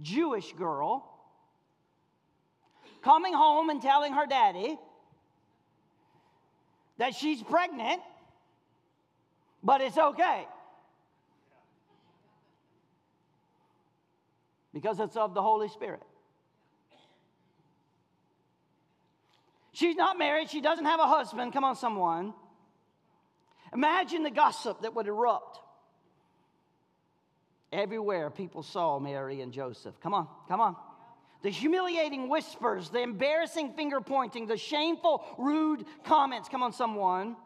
[0.00, 1.13] Jewish girl,
[3.04, 4.76] coming home and telling her daddy
[6.98, 8.00] that she's pregnant,
[9.62, 10.46] but it's okay?
[14.74, 16.02] because it's of the Holy Spirit.
[19.72, 21.52] She's not married, she doesn't have a husband.
[21.52, 22.34] Come on, someone.
[23.72, 25.60] Imagine the gossip that would erupt.
[27.72, 29.98] Everywhere people saw Mary and Joseph.
[30.00, 30.76] Come on, come on.
[31.44, 36.48] The humiliating whispers, the embarrassing finger pointing, the shameful, rude comments.
[36.48, 37.36] Come on, someone.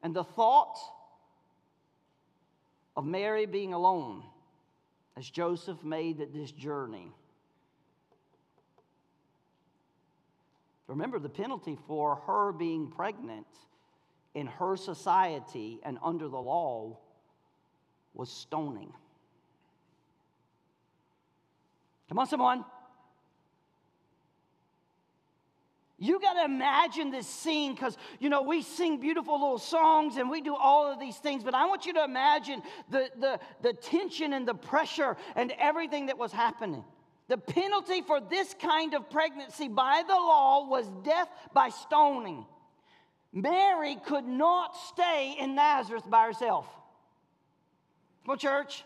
[0.00, 0.78] And the thought
[2.96, 4.22] of Mary being alone
[5.16, 7.10] as Joseph made this journey.
[10.86, 13.48] Remember, the penalty for her being pregnant
[14.36, 16.96] in her society and under the law
[18.14, 18.92] was stoning.
[22.08, 22.64] Come on, someone.
[26.00, 30.30] You got to imagine this scene because, you know, we sing beautiful little songs and
[30.30, 33.72] we do all of these things, but I want you to imagine the, the, the
[33.72, 36.84] tension and the pressure and everything that was happening.
[37.26, 42.46] The penalty for this kind of pregnancy by the law was death by stoning.
[43.32, 46.66] Mary could not stay in Nazareth by herself.
[48.24, 48.84] Come on, church.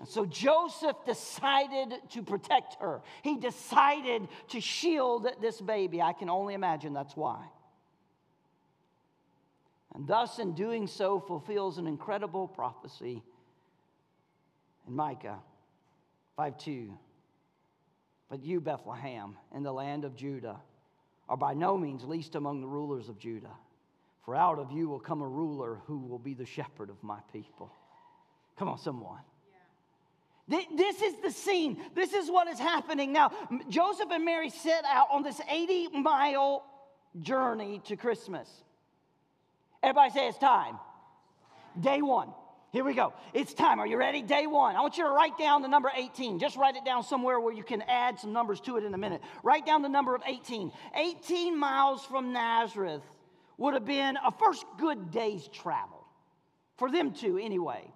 [0.00, 3.02] And so Joseph decided to protect her.
[3.22, 6.00] He decided to shield this baby.
[6.00, 7.44] I can only imagine that's why.
[9.94, 13.22] And thus, in doing so, fulfills an incredible prophecy
[14.88, 15.38] in Micah
[16.36, 16.98] 5 2.
[18.30, 20.60] But you, Bethlehem, in the land of Judah,
[21.28, 23.54] are by no means least among the rulers of Judah.
[24.24, 27.18] For out of you will come a ruler who will be the shepherd of my
[27.32, 27.70] people.
[28.56, 29.20] Come on, someone.
[30.50, 31.80] This is the scene.
[31.94, 33.12] This is what is happening.
[33.12, 33.30] Now,
[33.68, 36.64] Joseph and Mary set out on this 80 mile
[37.20, 38.48] journey to Christmas.
[39.82, 40.78] Everybody say it's time.
[41.78, 42.32] Day one.
[42.72, 43.12] Here we go.
[43.32, 43.78] It's time.
[43.78, 44.22] Are you ready?
[44.22, 44.74] Day one.
[44.74, 46.38] I want you to write down the number 18.
[46.40, 48.98] Just write it down somewhere where you can add some numbers to it in a
[48.98, 49.22] minute.
[49.42, 50.72] Write down the number of 18.
[50.96, 53.02] 18 miles from Nazareth
[53.56, 56.04] would have been a first good day's travel.
[56.76, 57.92] For them two, anyway.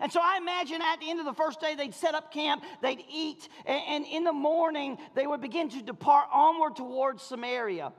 [0.00, 2.64] And so I imagine at the end of the first day, they'd set up camp,
[2.82, 7.92] they'd eat, and, in the morning, they would begin to depart onward towards Samaria.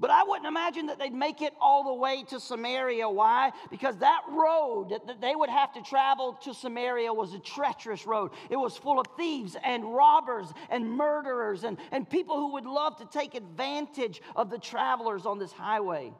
[0.00, 3.08] But I wouldn't imagine that they'd make it all the way to Samaria.
[3.08, 3.50] Why?
[3.68, 8.30] Because that road that they would have to travel to Samaria was a treacherous road.
[8.48, 12.96] It was full of thieves and robbers and murderers and, and people who would love
[12.98, 16.12] to take advantage of the travelers on this highway.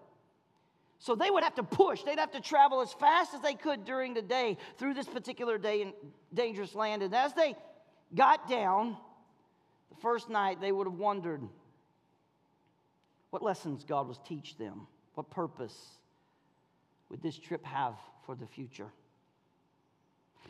[0.98, 2.02] So they would have to push.
[2.02, 5.56] They'd have to travel as fast as they could during the day through this particular
[5.56, 5.92] day in
[6.34, 7.02] dangerous land.
[7.02, 7.54] And as they
[8.14, 8.96] got down,
[9.90, 11.42] the first night they would have wondered
[13.30, 14.86] what lessons God was teach them?
[15.14, 15.76] What purpose
[17.10, 17.94] would this trip have
[18.24, 18.88] for the future?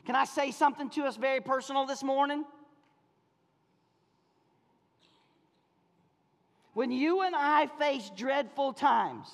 [0.07, 2.45] Can I say something to us very personal this morning?
[6.75, 9.29] When you and I face dreadful times,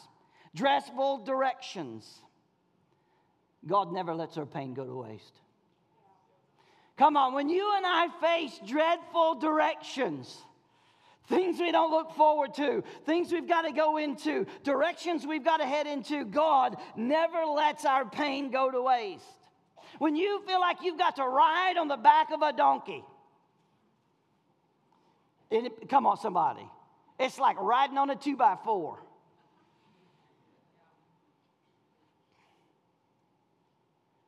[0.54, 2.06] dreadful directions,
[3.66, 5.40] God never lets our pain go to waste.
[6.96, 10.36] Come on, when you and I face dreadful directions,
[11.28, 15.56] things we don't look forward to, things we've got to go into, directions we've got
[15.56, 19.24] to head into, God never lets our pain go to waste.
[19.98, 23.02] When you feel like you've got to ride on the back of a donkey,
[25.50, 26.68] it, come on, somebody.
[27.18, 28.98] It's like riding on a two by four.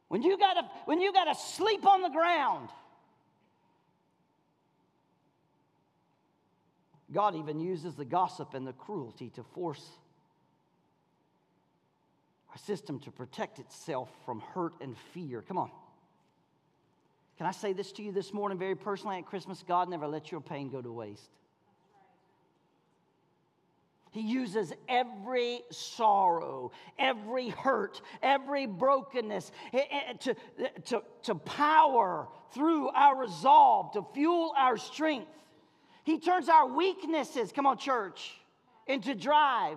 [0.08, 2.68] When you gotta, when you gotta sleep on the ground,
[7.12, 9.84] God even uses the gossip and the cruelty to force
[12.50, 15.42] our system to protect itself from hurt and fear.
[15.42, 15.70] Come on.
[17.36, 19.62] Can I say this to you this morning very personally at Christmas?
[19.66, 21.30] God never lets your pain go to waste.
[24.16, 30.36] He uses every sorrow, every hurt, every brokenness eh, eh, to,
[30.86, 35.28] to, to power through our resolve, to fuel our strength.
[36.04, 38.32] He turns our weaknesses, come on, church,
[38.86, 39.76] into drive.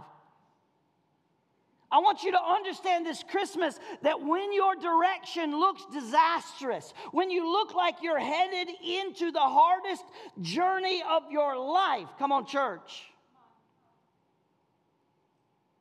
[1.92, 7.52] I want you to understand this Christmas that when your direction looks disastrous, when you
[7.52, 10.06] look like you're headed into the hardest
[10.40, 13.04] journey of your life, come on, church,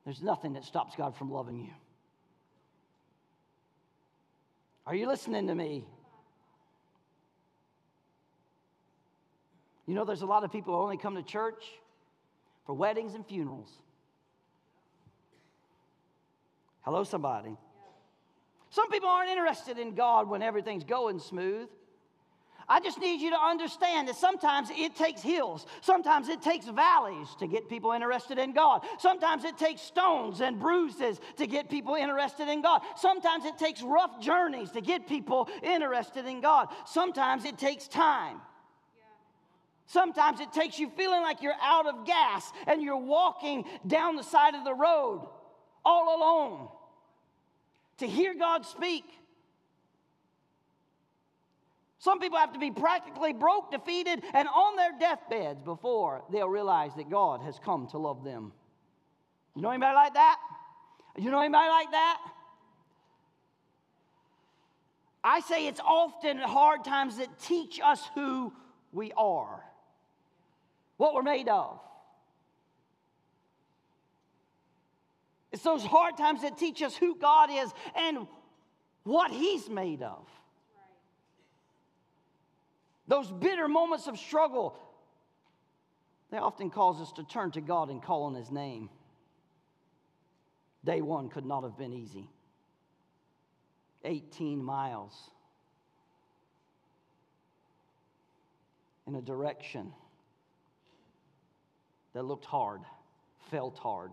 [0.09, 1.71] there's nothing that stops God from loving you.
[4.87, 5.85] Are you listening to me?
[9.87, 11.63] You know, there's a lot of people who only come to church
[12.65, 13.69] for weddings and funerals.
[16.81, 17.55] Hello, somebody.
[18.71, 21.69] Some people aren't interested in God when everything's going smooth.
[22.69, 27.29] I just need you to understand that sometimes it takes hills, sometimes it takes valleys
[27.39, 28.85] to get people interested in God.
[28.99, 32.83] Sometimes it takes stones and bruises to get people interested in God.
[32.97, 36.69] Sometimes it takes rough journeys to get people interested in God.
[36.87, 38.41] Sometimes it takes time.
[39.87, 44.23] Sometimes it takes you feeling like you're out of gas and you're walking down the
[44.23, 45.27] side of the road
[45.83, 46.69] all alone
[47.97, 49.05] to hear God speak.
[51.99, 56.95] Some people have to be practically broke, defeated, and on their deathbeds before they'll realize
[56.97, 58.53] that God has come to love them.
[59.57, 60.39] You know anybody like that?
[61.17, 62.19] You know anybody like that?
[65.25, 68.53] I say it's often hard times that teach us who
[68.93, 69.65] we are
[70.99, 71.81] what we're made of.
[75.51, 78.27] It's those hard times that teach us who God is and
[79.05, 80.29] what He's made of.
[83.09, 84.77] Those bitter moments of struggle,
[86.31, 88.91] they often cause us to turn to God and call on His name.
[90.85, 92.29] Day one could not have been easy.
[94.05, 95.13] 18 miles
[99.07, 99.93] in a direction
[102.13, 102.83] that looked hard,
[103.51, 104.13] felt hard.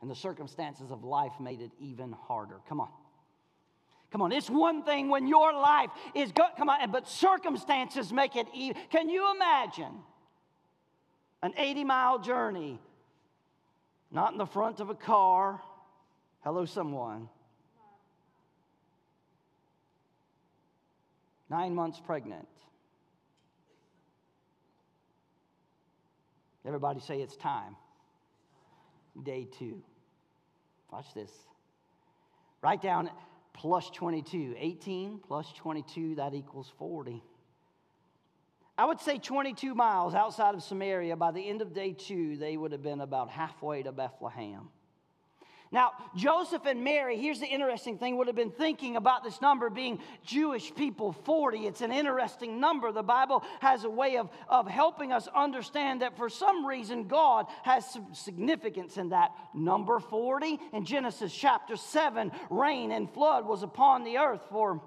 [0.00, 2.60] And the circumstances of life made it even harder.
[2.68, 2.88] Come on.
[4.16, 8.34] Come on, it's one thing when your life is good, come on, but circumstances make
[8.34, 8.80] it even.
[8.88, 9.92] Can you imagine
[11.42, 12.80] an 80 mile journey,
[14.10, 15.60] not in the front of a car?
[16.40, 17.28] Hello, someone.
[21.50, 22.48] Nine months pregnant.
[26.64, 27.76] Everybody say it's time.
[29.22, 29.82] Day two.
[30.90, 31.30] Watch this.
[32.62, 33.10] Write down
[33.56, 34.54] plus 22.
[34.56, 37.22] 18 plus 22, that equals 40.
[38.78, 41.16] I would say 22 miles outside of Samaria.
[41.16, 44.68] By the end of day two, they would have been about halfway to Bethlehem.
[45.72, 49.68] Now, Joseph and Mary, here's the interesting thing, would have been thinking about this number
[49.68, 51.66] being Jewish people 40.
[51.66, 52.92] It's an interesting number.
[52.92, 57.46] The Bible has a way of, of helping us understand that for some reason God
[57.64, 59.32] has some significance in that.
[59.54, 64.80] Number 40 in Genesis chapter 7 rain and flood was upon the earth for.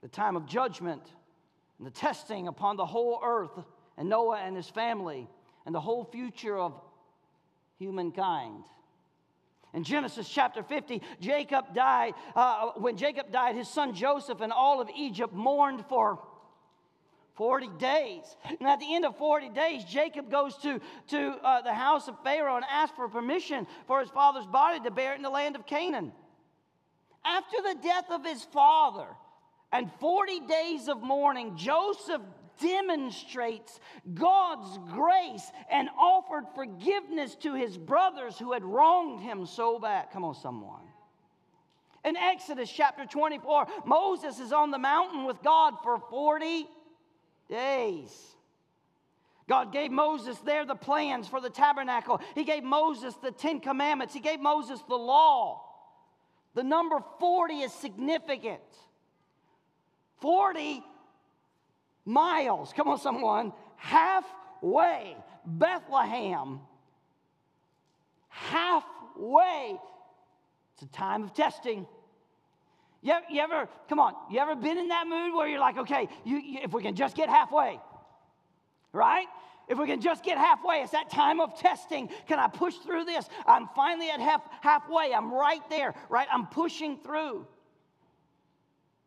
[0.00, 1.02] The time of judgment
[1.78, 3.50] and the testing upon the whole earth
[3.96, 5.28] and Noah and his family
[5.66, 6.74] and the whole future of
[7.78, 8.64] humankind.
[9.74, 12.14] In Genesis chapter 50, Jacob died.
[12.34, 16.18] Uh, when Jacob died, his son Joseph and all of Egypt mourned for
[17.36, 18.22] 40 days.
[18.44, 22.16] And at the end of 40 days, Jacob goes to, to uh, the house of
[22.22, 25.56] Pharaoh and asks for permission for his father's body to bear it in the land
[25.56, 26.12] of Canaan.
[27.24, 29.06] After the death of his father
[29.72, 32.20] and 40 days of mourning, Joseph
[32.60, 33.80] demonstrates
[34.14, 40.10] God's grace and offered forgiveness to his brothers who had wronged him so bad.
[40.12, 40.82] Come on, someone.
[42.04, 46.66] In Exodus chapter 24, Moses is on the mountain with God for 40
[47.48, 48.10] days.
[49.48, 52.20] God gave Moses there the plans for the tabernacle.
[52.34, 54.14] He gave Moses the Ten Commandments.
[54.14, 55.62] He gave Moses the law.
[56.54, 58.60] The number 40 is significant.
[60.20, 60.82] 40
[62.04, 62.72] miles.
[62.74, 63.52] Come on, someone.
[63.76, 65.16] Halfway.
[65.44, 66.60] Bethlehem.
[68.28, 69.78] Halfway.
[70.74, 71.86] It's a time of testing.
[73.02, 75.76] You ever, you ever, come on, you ever been in that mood where you're like,
[75.76, 77.80] okay, you, you, if we can just get halfway,
[78.92, 79.26] right?
[79.68, 82.08] If we can just get halfway, it's that time of testing.
[82.28, 83.28] Can I push through this?
[83.44, 85.12] I'm finally at half, halfway.
[85.12, 86.28] I'm right there, right?
[86.32, 87.46] I'm pushing through.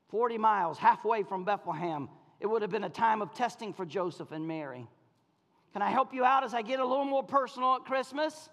[0.10, 2.10] 40 miles, halfway from Bethlehem.
[2.40, 4.88] It would have been a time of testing for Joseph and Mary.
[5.74, 8.50] Can I help you out as I get a little more personal at Christmas?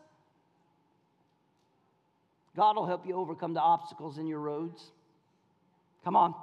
[2.56, 4.90] God will help you overcome the obstacles in your roads.
[6.04, 6.34] Come on.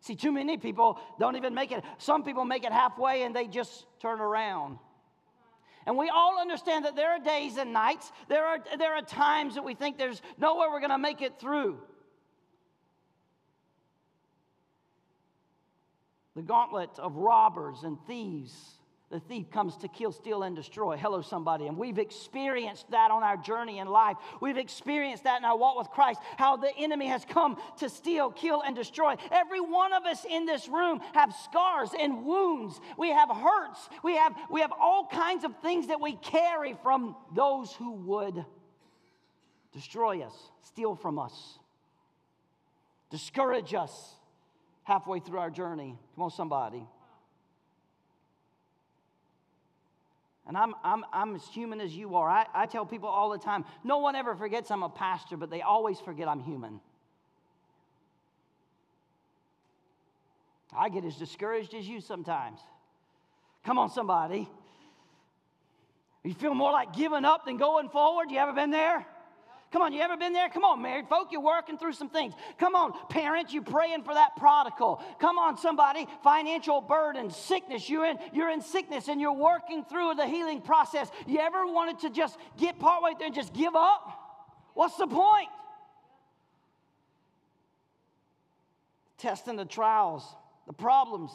[0.00, 1.84] See, too many people don't even make it.
[1.98, 4.78] Some people make it halfway and they just turn around.
[5.86, 9.54] And we all understand that there are days and nights, there are, there are times
[9.54, 11.78] that we think there's nowhere we're going to make it through.
[16.34, 18.52] The gauntlet of robbers and thieves.
[19.10, 20.96] The thief comes to kill, steal, and destroy.
[20.96, 21.66] Hello, somebody.
[21.66, 24.16] And we've experienced that on our journey in life.
[24.40, 28.30] We've experienced that in our walk with Christ, how the enemy has come to steal,
[28.30, 29.16] kill, and destroy.
[29.30, 32.80] Every one of us in this room have scars and wounds.
[32.96, 33.90] We have hurts.
[34.02, 38.42] We have, we have all kinds of things that we carry from those who would
[39.72, 41.58] destroy us, steal from us,
[43.10, 44.14] discourage us
[44.84, 45.96] halfway through our journey.
[46.14, 46.86] Come on, somebody.
[50.46, 52.28] And I'm, I'm, I'm as human as you are.
[52.28, 55.50] I, I tell people all the time no one ever forgets I'm a pastor, but
[55.50, 56.80] they always forget I'm human.
[60.76, 62.58] I get as discouraged as you sometimes.
[63.64, 64.48] Come on, somebody.
[66.24, 68.30] You feel more like giving up than going forward?
[68.30, 69.06] You ever been there?
[69.72, 70.50] Come on, you ever been there?
[70.50, 72.34] Come on, married folk, you're working through some things.
[72.58, 75.02] Come on, parents, you praying for that prodigal.
[75.18, 77.88] Come on, somebody, financial burden, sickness.
[77.88, 81.08] You're in, you're in sickness and you're working through the healing process.
[81.26, 84.18] You ever wanted to just get partway there and just give up?
[84.74, 85.48] What's the point?
[89.16, 90.22] Testing the trials,
[90.66, 91.32] the problems.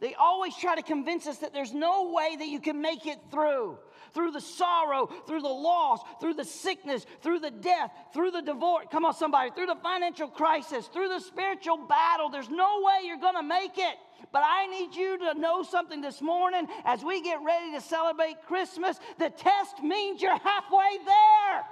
[0.00, 3.18] They always try to convince us that there's no way that you can make it
[3.30, 3.78] through
[4.14, 8.86] through the sorrow, through the loss, through the sickness, through the death, through the divorce.
[8.90, 12.28] Come on, somebody, through the financial crisis, through the spiritual battle.
[12.28, 13.96] There's no way you're going to make it.
[14.32, 18.36] But I need you to know something this morning as we get ready to celebrate
[18.46, 18.98] Christmas.
[19.18, 21.64] The test means you're halfway there.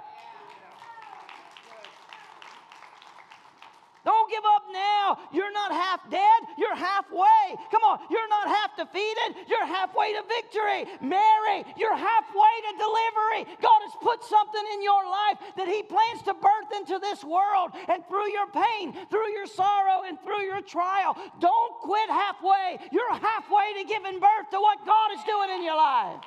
[4.05, 5.17] Don't give up now.
[5.33, 7.57] You're not half dead, you're halfway.
[7.73, 10.85] Come on, you're not half defeated, you're halfway to victory.
[11.01, 13.57] Mary, you're halfway to delivery.
[13.57, 17.73] God has put something in your life that He plans to birth into this world.
[17.89, 22.77] And through your pain, through your sorrow, and through your trial, don't quit halfway.
[22.91, 26.21] You're halfway to giving birth to what God is doing in your life.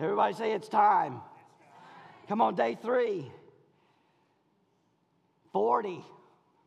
[0.00, 1.20] Everybody say it's time.
[2.28, 3.30] Come on, day three.
[5.52, 6.04] 40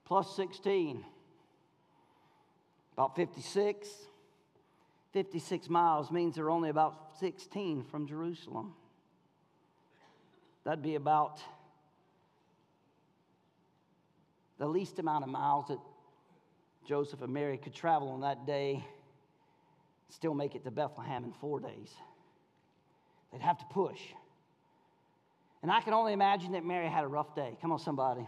[0.05, 1.03] plus 16.
[2.93, 3.89] About 56.
[5.13, 8.73] 56 miles means they're only about 16 from Jerusalem.
[10.63, 11.39] That'd be about
[14.59, 15.79] the least amount of miles that
[16.85, 18.83] Joseph and Mary could travel on that day,
[20.09, 21.93] still make it to Bethlehem in four days.
[23.31, 23.99] They'd have to push.
[25.61, 27.57] And I can only imagine that Mary had a rough day.
[27.61, 28.27] Come on, somebody.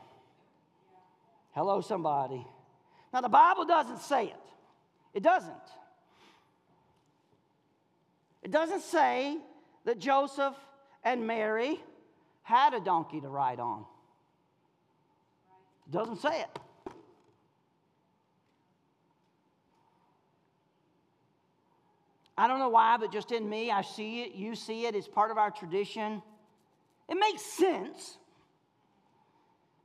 [1.51, 2.45] Hello, somebody.
[3.13, 4.35] Now, the Bible doesn't say it.
[5.13, 5.53] It doesn't.
[8.43, 9.37] It doesn't say
[9.85, 10.55] that Joseph
[11.03, 11.79] and Mary
[12.43, 13.85] had a donkey to ride on.
[15.87, 16.59] It doesn't say it.
[22.37, 25.09] I don't know why, but just in me, I see it, you see it, it's
[25.09, 26.21] part of our tradition.
[27.09, 28.17] It makes sense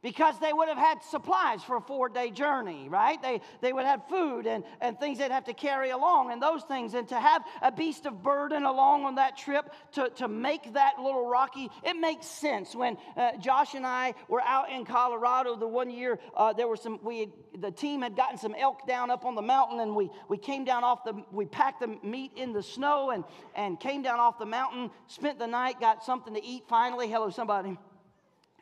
[0.05, 3.21] because they would have had supplies for a four day journey, right?
[3.23, 6.63] They, they would have food and, and things they'd have to carry along and those
[6.65, 6.93] things.
[6.93, 10.99] And to have a beast of burden along on that trip to, to make that
[10.99, 12.77] little rocky, it makes sense.
[12.77, 16.77] When uh, Josh and I were out in Colorado the one year, uh, there were
[16.77, 20.11] some, we, the team had gotten some elk down up on the mountain and we,
[20.29, 23.25] we came down off the, we packed the meat in the snow and,
[23.57, 27.09] and came down off the mountain, spent the night, got something to eat finally.
[27.09, 27.79] Hello, somebody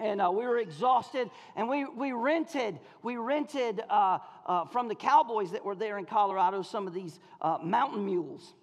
[0.03, 4.95] and uh, we were exhausted and we, we rented we rented uh, uh, from the
[4.95, 8.55] cowboys that were there in colorado some of these uh, mountain mules.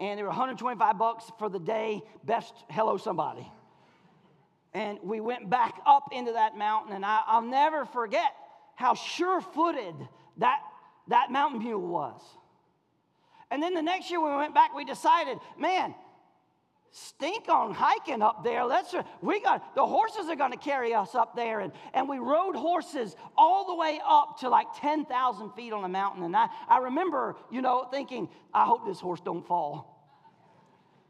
[0.00, 3.46] And they were 125 bucks for the day best hello somebody.
[4.72, 8.34] And we went back up into that mountain and I, i'll never forget
[8.74, 9.94] how sure-footed
[10.38, 10.60] that
[11.08, 12.20] that mountain mule was.
[13.50, 15.94] And then the next year we went back we decided man
[16.94, 18.64] stink on hiking up there.
[18.64, 22.08] Let's uh, we got the horses are going to carry us up there, and and
[22.08, 26.22] we rode horses all the way up to like ten thousand feet on the mountain.
[26.22, 29.90] And I I remember you know thinking, I hope this horse don't fall.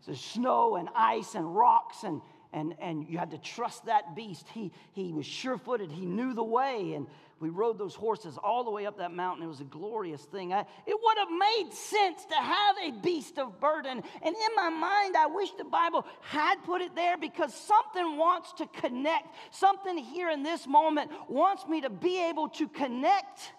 [0.06, 2.20] There's snow and ice and rocks and.
[2.56, 4.46] And, and you had to trust that beast.
[4.54, 5.90] He, he was sure footed.
[5.90, 6.92] He knew the way.
[6.94, 7.08] And
[7.40, 9.44] we rode those horses all the way up that mountain.
[9.44, 10.52] It was a glorious thing.
[10.52, 14.02] I, it would have made sense to have a beast of burden.
[14.22, 18.52] And in my mind, I wish the Bible had put it there because something wants
[18.54, 19.34] to connect.
[19.50, 23.52] Something here in this moment wants me to be able to connect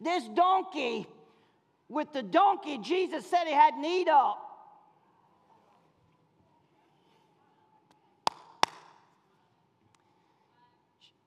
[0.00, 1.06] this donkey
[1.88, 4.36] with the donkey Jesus said he had need of.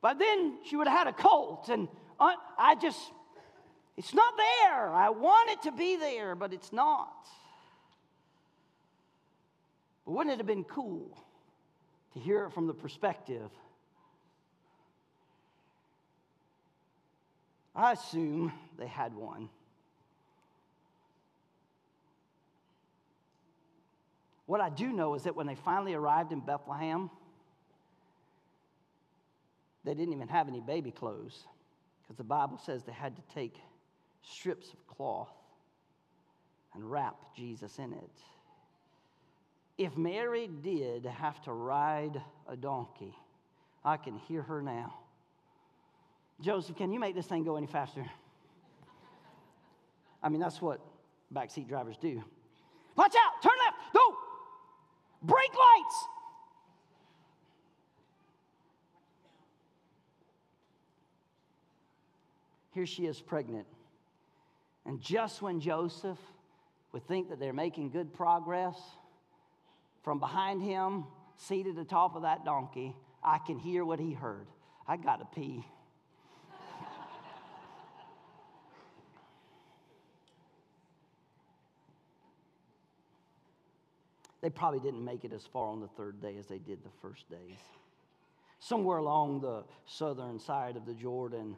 [0.01, 1.87] But then she would have had a colt, and
[2.19, 2.99] I just,
[3.97, 4.89] it's not there.
[4.89, 7.27] I want it to be there, but it's not.
[10.05, 11.17] But wouldn't it have been cool
[12.13, 13.51] to hear it from the perspective?
[17.75, 19.49] I assume they had one.
[24.45, 27.11] What I do know is that when they finally arrived in Bethlehem,
[29.83, 31.45] they didn't even have any baby clothes
[32.01, 33.55] because the Bible says they had to take
[34.21, 35.31] strips of cloth
[36.73, 38.11] and wrap Jesus in it.
[39.77, 43.15] If Mary did have to ride a donkey,
[43.83, 44.93] I can hear her now.
[46.41, 48.05] Joseph, can you make this thing go any faster?
[50.21, 50.81] I mean, that's what
[51.33, 52.21] backseat drivers do.
[52.95, 54.01] Watch out, turn left, go,
[55.23, 56.07] brake lights.
[62.79, 63.67] Here she is pregnant.
[64.85, 66.17] And just when Joseph
[66.93, 68.79] would think that they're making good progress,
[70.01, 71.03] from behind him,
[71.35, 74.47] seated atop of that donkey, I can hear what he heard.
[74.87, 75.65] I got to pee.
[84.41, 86.91] they probably didn't make it as far on the third day as they did the
[87.01, 87.57] first days.
[88.59, 91.57] Somewhere along the southern side of the Jordan,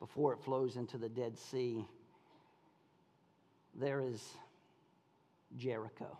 [0.00, 1.84] before it flows into the Dead Sea,
[3.74, 4.22] there is
[5.56, 6.18] Jericho.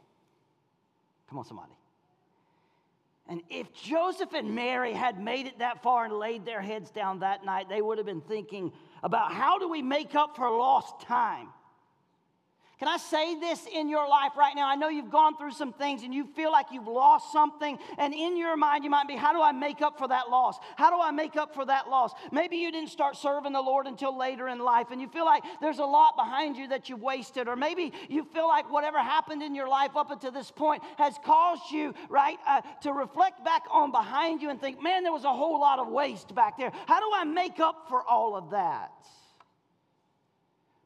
[1.28, 1.72] Come on, somebody.
[3.28, 7.20] And if Joseph and Mary had made it that far and laid their heads down
[7.20, 8.72] that night, they would have been thinking
[9.02, 11.48] about how do we make up for lost time?
[12.78, 14.68] Can I say this in your life right now?
[14.68, 18.14] I know you've gone through some things and you feel like you've lost something, and
[18.14, 20.58] in your mind, you might be, How do I make up for that loss?
[20.76, 22.12] How do I make up for that loss?
[22.30, 25.42] Maybe you didn't start serving the Lord until later in life, and you feel like
[25.60, 29.42] there's a lot behind you that you've wasted, or maybe you feel like whatever happened
[29.42, 33.64] in your life up until this point has caused you, right, uh, to reflect back
[33.72, 36.70] on behind you and think, Man, there was a whole lot of waste back there.
[36.86, 38.92] How do I make up for all of that?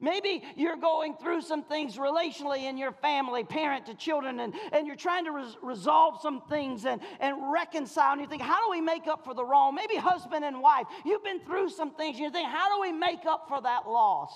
[0.03, 4.85] Maybe you're going through some things relationally in your family, parent to children, and, and
[4.85, 8.11] you're trying to res- resolve some things and, and reconcile.
[8.13, 9.77] And you think, how do we make up for the wrong?
[9.77, 12.17] Maybe husband and wife, you've been through some things.
[12.17, 14.33] And you think, how do we make up for that loss?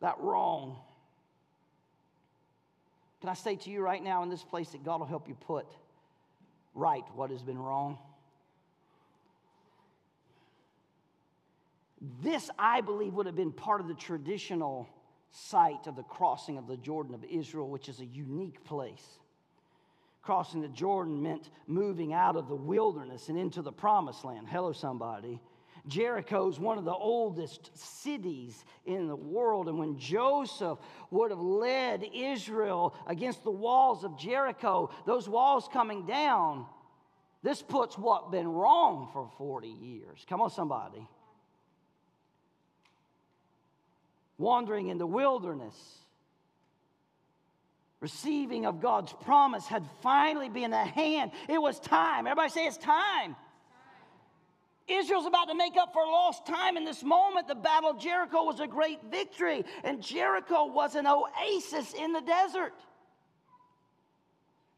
[0.00, 0.76] That wrong.
[3.20, 5.34] Can I say to you right now in this place that God will help you
[5.34, 5.66] put
[6.72, 7.98] right what has been wrong?
[12.20, 14.88] This, I believe, would have been part of the traditional
[15.30, 19.06] site of the crossing of the Jordan of Israel, which is a unique place.
[20.20, 24.48] Crossing the Jordan meant moving out of the wilderness and into the promised land.
[24.48, 25.40] Hello, somebody.
[25.86, 29.68] Jericho is one of the oldest cities in the world.
[29.68, 30.78] And when Joseph
[31.10, 36.66] would have led Israel against the walls of Jericho, those walls coming down,
[37.42, 40.24] this puts what been wrong for 40 years.
[40.28, 41.08] Come on, somebody.
[44.42, 45.76] Wandering in the wilderness,
[48.00, 51.30] receiving of God's promise had finally been at hand.
[51.48, 52.26] It was time.
[52.26, 53.36] Everybody say it's time.
[54.88, 57.46] Israel's about to make up for lost time in this moment.
[57.46, 62.22] The Battle of Jericho was a great victory, and Jericho was an oasis in the
[62.22, 62.74] desert.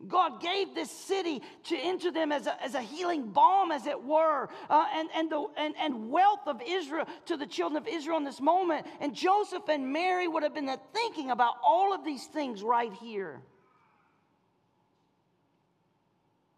[0.09, 4.03] God gave this city to into them as a, as a healing balm, as it
[4.03, 8.17] were, uh, and, and, the, and, and wealth of Israel to the children of Israel
[8.19, 8.87] in this moment.
[9.01, 13.41] And Joseph and Mary would have been thinking about all of these things right here.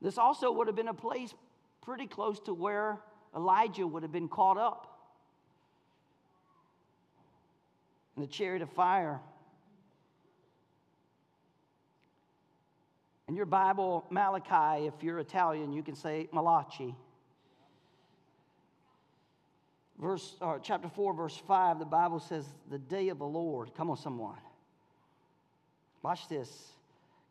[0.01, 1.35] This also would have been a place
[1.83, 2.99] pretty close to where
[3.35, 4.97] Elijah would have been caught up
[8.17, 9.21] in the chariot of fire.
[13.29, 16.95] In your Bible, Malachi, if you're Italian, you can say Malachi.
[19.99, 23.75] Verse, or chapter 4, verse 5, the Bible says, the day of the Lord.
[23.75, 24.37] Come on, someone.
[26.03, 26.76] Watch this.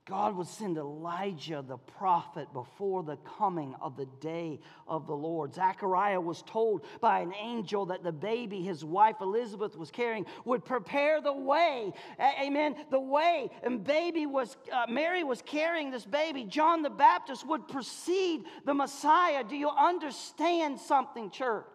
[0.05, 5.55] God would send Elijah the prophet before the coming of the day of the Lord.
[5.55, 10.63] Zechariah was told by an angel that the baby his wife Elizabeth was carrying would
[10.63, 11.91] prepare the way.
[12.19, 12.75] Amen.
[12.91, 13.49] The way.
[13.63, 16.43] And baby was, uh, Mary was carrying this baby.
[16.43, 19.43] John the Baptist would precede the Messiah.
[19.43, 21.65] Do you understand something, church?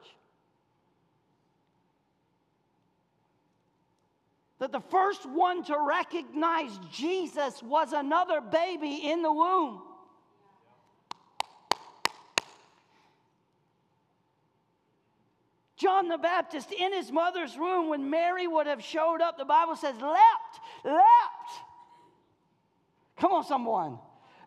[4.61, 9.82] That the first one to recognize Jesus was another baby in the womb.
[15.77, 19.77] John the Baptist in his mother's womb, when Mary would have showed up, the Bible
[19.77, 21.51] says, leapt, leapt.
[23.16, 23.99] Come on, someone.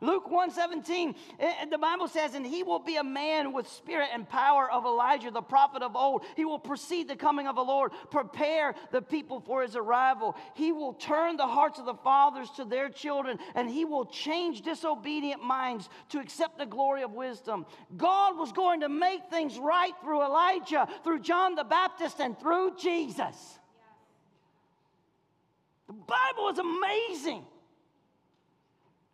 [0.04, 4.28] Luke 117, eh, the Bible says, and he will be a man with spirit and
[4.28, 6.24] power of Elijah, the prophet of old.
[6.36, 10.36] He will precede the coming of the Lord, prepare the people for his arrival.
[10.56, 14.62] He will turn the hearts of the fathers to their children, and he will change
[14.62, 17.66] disobedient minds to accept the glory of wisdom.
[17.96, 22.76] God was going to make things right through Elijah, through John the Baptist, and through
[22.76, 23.60] Jesus.
[25.88, 27.46] The Bible is amazing.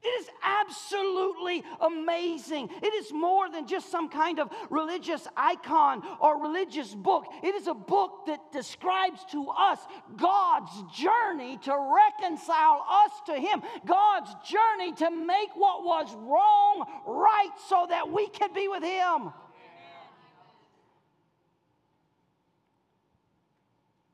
[0.02, 2.70] It is absolutely amazing.
[2.82, 7.26] It is more than just some kind of religious icon or religious book.
[7.44, 9.80] It is a book that describes to us
[10.16, 17.52] God's journey to reconcile us to Him, God's journey to make what was wrong right
[17.68, 19.34] so that we can be with Him.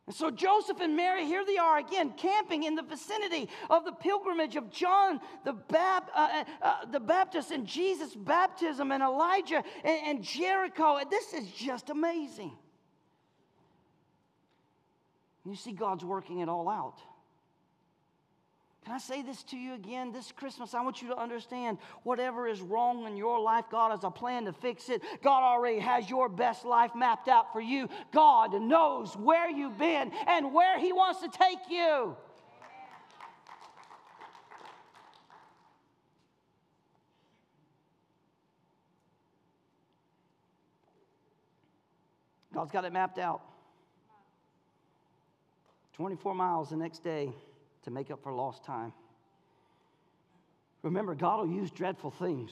[0.08, 3.92] And so Joseph and Mary, here they are again, camping in the vicinity of the
[3.92, 9.64] pilgrimage of John the, Bap- uh, uh, uh, the Baptist and Jesus' baptism and Elijah
[9.84, 11.00] and, and Jericho.
[11.10, 12.56] This is just amazing.
[15.44, 17.00] You see, God's working it all out.
[18.86, 20.12] Can I say this to you again?
[20.12, 24.04] This Christmas, I want you to understand whatever is wrong in your life, God has
[24.04, 25.02] a plan to fix it.
[25.24, 27.90] God already has your best life mapped out for you.
[28.14, 32.16] God knows where you've been and where He wants to take you.
[42.54, 43.42] God's got it mapped out.
[45.94, 47.34] 24 miles the next day
[47.86, 48.92] to make up for lost time.
[50.84, 52.52] Remember, God will use dreadful things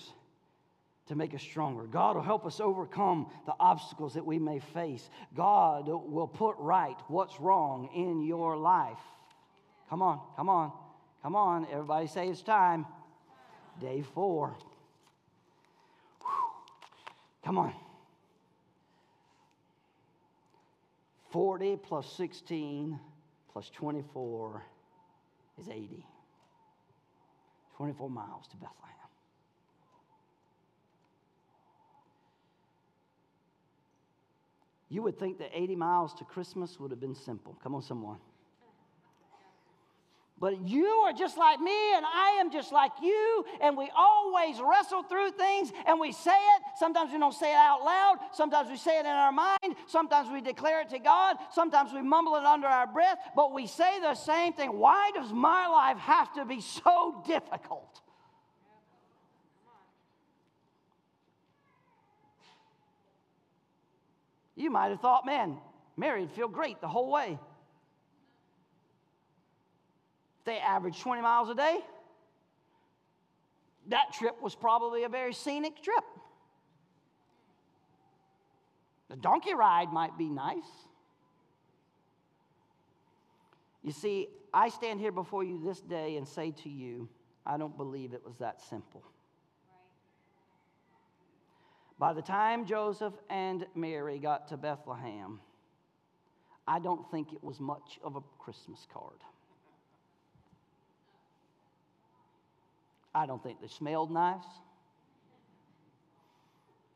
[1.08, 1.84] to make us stronger.
[1.84, 5.08] God will help us overcome the obstacles that we may face.
[5.36, 8.98] God will put right what's wrong in your life.
[9.90, 10.72] Come on, come on,
[11.22, 11.68] come on.
[11.72, 12.86] Everybody say it's time.
[13.82, 14.56] Day four.
[17.44, 17.74] Come on.
[21.32, 23.00] 40 plus 16
[23.52, 24.64] plus 24
[25.60, 26.06] is 80.
[27.78, 28.94] 24 miles to Bethlehem.
[34.90, 37.58] You would think that 80 miles to Christmas would have been simple.
[37.64, 38.20] Come on, someone.
[40.44, 44.60] But you are just like me, and I am just like you, and we always
[44.60, 46.64] wrestle through things and we say it.
[46.78, 50.30] Sometimes we don't say it out loud, sometimes we say it in our mind, sometimes
[50.30, 54.02] we declare it to God, sometimes we mumble it under our breath, but we say
[54.02, 54.78] the same thing.
[54.78, 58.02] Why does my life have to be so difficult?
[64.58, 65.56] You might have thought, man,
[65.96, 67.40] Mary'd feel great the whole way.
[70.46, 71.80] They averaged 20 miles a day.
[73.88, 76.04] That trip was probably a very scenic trip.
[79.10, 80.64] The donkey ride might be nice.
[83.84, 87.10] You see, I stand here before you this day and say to you,
[87.46, 89.04] I don't believe it was that simple.
[92.00, 95.40] By the time Joseph and Mary got to Bethlehem,
[96.68, 99.20] I don't think it was much of a Christmas card.
[103.16, 104.44] I don't think they smelled nice.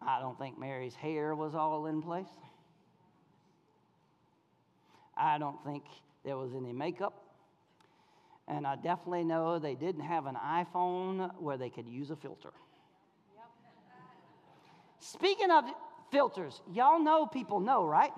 [0.02, 2.27] I don't think Mary's hair was all in place.
[5.15, 5.84] I don't think
[6.23, 7.23] there was any makeup.
[8.48, 12.52] And I definitely know they didn't have an iPhone where they could use a filter.
[14.99, 15.65] Speaking of
[16.11, 18.11] filters, y'all know people know, right?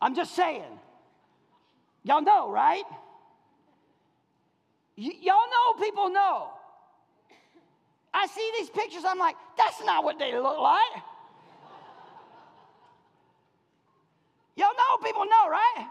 [0.00, 0.78] I'm just saying.
[2.04, 2.84] Y'all know, right?
[4.96, 6.50] Y- y'all know people know.
[8.14, 11.02] I see these pictures, I'm like, that's not what they look like.
[14.56, 15.86] Y'all know people know, right?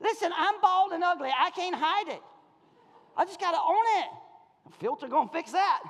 [0.00, 1.28] Listen, I'm bald and ugly.
[1.28, 2.22] I can't hide it.
[3.16, 4.10] I just got to own it.
[4.66, 5.82] A filter gonna fix that.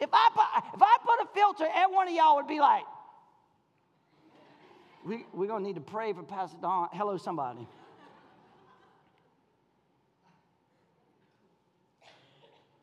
[0.00, 2.84] If I put, if I put a filter, every one of y'all would be like,
[5.04, 6.88] we, we're gonna need to pray for Pastor Don.
[6.92, 7.66] Hello, somebody.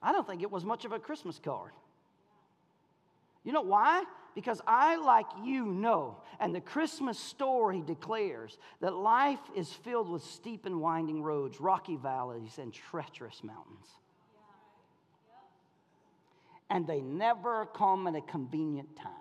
[0.02, 1.72] I don't think it was much of a Christmas card.
[3.44, 4.03] You know why?
[4.36, 10.23] Because I, like you, know, and the Christmas story declares that life is filled with
[10.23, 13.88] steep and winding roads, rocky valleys, and treacherous mountains.
[16.69, 19.11] And they never come at a convenient time.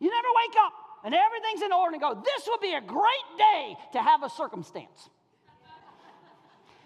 [0.00, 0.72] You never wake up
[1.04, 4.30] and everything's in order and go, This would be a great day to have a
[4.30, 5.10] circumstance.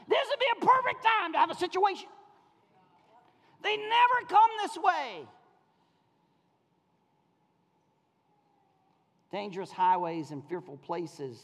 [0.09, 2.09] This would be a perfect time to have a situation.
[3.63, 5.27] They never come this way.
[9.31, 11.39] Dangerous highways and fearful places.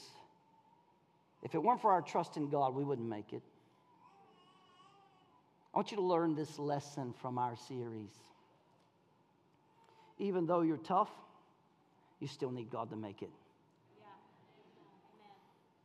[1.43, 3.43] If it weren't for our trust in God, we wouldn't make it.
[5.74, 8.11] I want you to learn this lesson from our series.
[10.19, 11.11] Even though you're tough,
[12.20, 13.31] you still need God to make it.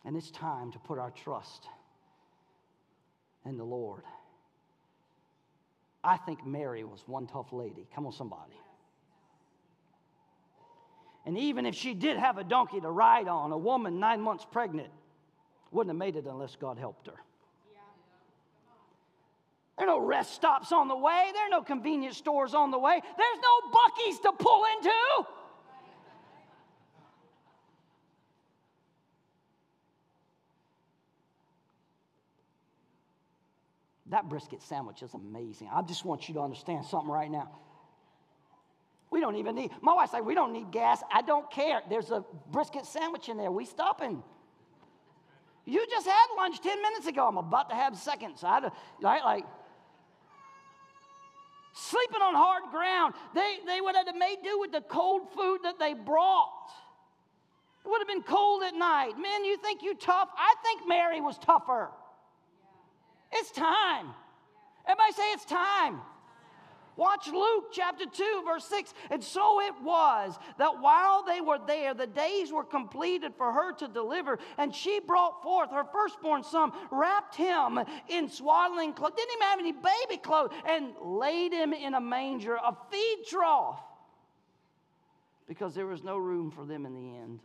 [0.05, 1.67] And it's time to put our trust
[3.45, 4.03] in the Lord.
[6.03, 7.87] I think Mary was one tough lady.
[7.93, 8.53] Come on, somebody.
[11.25, 14.45] And even if she did have a donkey to ride on, a woman nine months
[14.49, 14.89] pregnant
[15.71, 17.19] wouldn't have made it unless God helped her.
[19.77, 21.29] There are no rest stops on the way.
[21.33, 22.99] There are no convenience stores on the way.
[23.01, 25.29] There's no Buc-ee's to pull into.
[34.09, 35.69] That brisket sandwich is amazing.
[35.73, 37.49] I just want you to understand something right now.
[39.11, 41.01] We don't even need, my wife's like, we don't need gas.
[41.11, 41.81] I don't care.
[41.89, 43.51] There's a brisket sandwich in there.
[43.51, 44.21] We stopping.
[45.65, 47.27] You just had lunch 10 minutes ago.
[47.27, 48.43] I'm about to have seconds.
[48.43, 48.69] I,
[49.01, 49.45] right, like,
[51.73, 53.13] sleeping on hard ground.
[53.35, 56.71] They, they would have made do with the cold food that they brought.
[57.85, 59.13] It would have been cold at night.
[59.19, 60.29] Men, you think you tough?
[60.35, 61.89] I think Mary was tougher.
[63.31, 64.07] It's time.
[64.85, 66.01] Everybody say it's time.
[66.99, 68.93] Watch Luke chapter 2, verse 6.
[69.09, 73.71] And so it was that while they were there, the days were completed for her
[73.75, 74.37] to deliver.
[74.57, 77.79] And she brought forth her firstborn son, wrapped him
[78.09, 82.55] in swaddling clothes, didn't even have any baby clothes, and laid him in a manger,
[82.55, 83.79] a feed trough,
[85.47, 87.39] because there was no room for them in the end.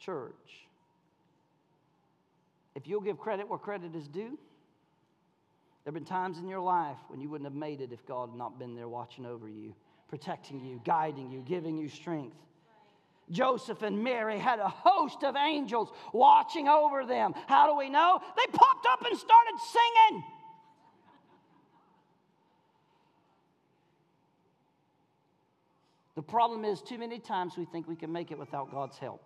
[0.00, 0.66] Church,
[2.78, 4.38] if you'll give credit where credit is due,
[5.88, 8.28] There have been times in your life when you wouldn't have made it if God
[8.28, 9.74] had not been there watching over you,
[10.08, 12.36] protecting you, guiding you, giving you strength.
[13.30, 17.32] Joseph and Mary had a host of angels watching over them.
[17.46, 18.20] How do we know?
[18.36, 20.24] They popped up and started singing.
[26.16, 29.22] The problem is, too many times we think we can make it without God's help.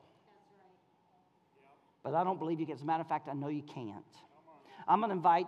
[2.03, 2.75] But I don't believe you can.
[2.75, 4.05] As a matter of fact, I know you can't.
[4.89, 5.47] I'm going to invite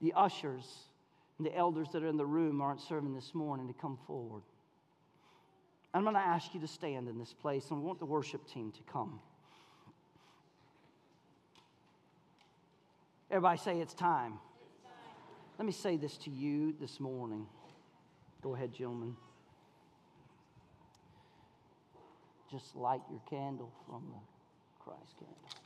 [0.00, 0.64] the ushers
[1.38, 4.42] and the elders that are in the room aren't serving this morning to come forward.
[5.94, 8.46] I'm going to ask you to stand in this place, and I want the worship
[8.48, 9.20] team to come.
[13.30, 14.34] Everybody say it's time.
[15.58, 17.46] Let me say this to you this morning.
[18.42, 19.16] Go ahead, gentlemen.
[22.50, 25.61] Just light your candle from the Christ candle.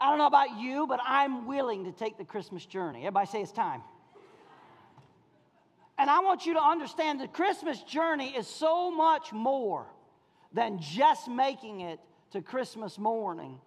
[0.00, 3.00] I don't know about you, but I'm willing to take the Christmas journey.
[3.00, 3.82] Everybody say it's time.
[5.98, 9.86] And I want you to understand the Christmas journey is so much more
[10.52, 11.98] than just making it
[12.30, 13.58] to Christmas morning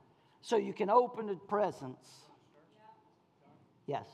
[0.41, 2.07] so you can open the presents.
[3.85, 4.07] Yes.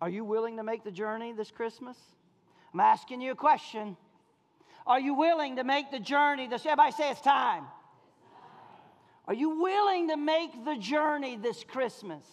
[0.00, 1.96] Are you willing to make the journey this Christmas?
[2.74, 3.96] I'm asking you a question.
[4.86, 7.64] Are you willing to make the journey this everybody say it's time.
[9.28, 12.24] Are you willing to make the journey this Christmas?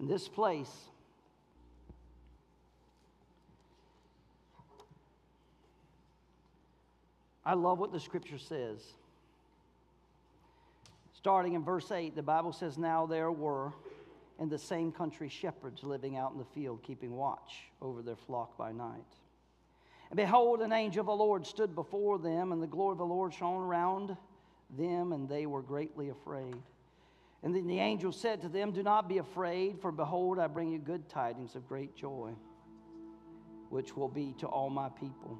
[0.00, 0.70] In this place,
[7.44, 8.80] I love what the scripture says.
[11.26, 13.72] Starting in verse 8, the Bible says, Now there were
[14.38, 18.56] in the same country shepherds living out in the field, keeping watch over their flock
[18.56, 19.16] by night.
[20.08, 23.04] And behold, an angel of the Lord stood before them, and the glory of the
[23.04, 24.16] Lord shone around
[24.78, 26.54] them, and they were greatly afraid.
[27.42, 30.70] And then the angel said to them, Do not be afraid, for behold, I bring
[30.70, 32.30] you good tidings of great joy,
[33.68, 35.36] which will be to all my people.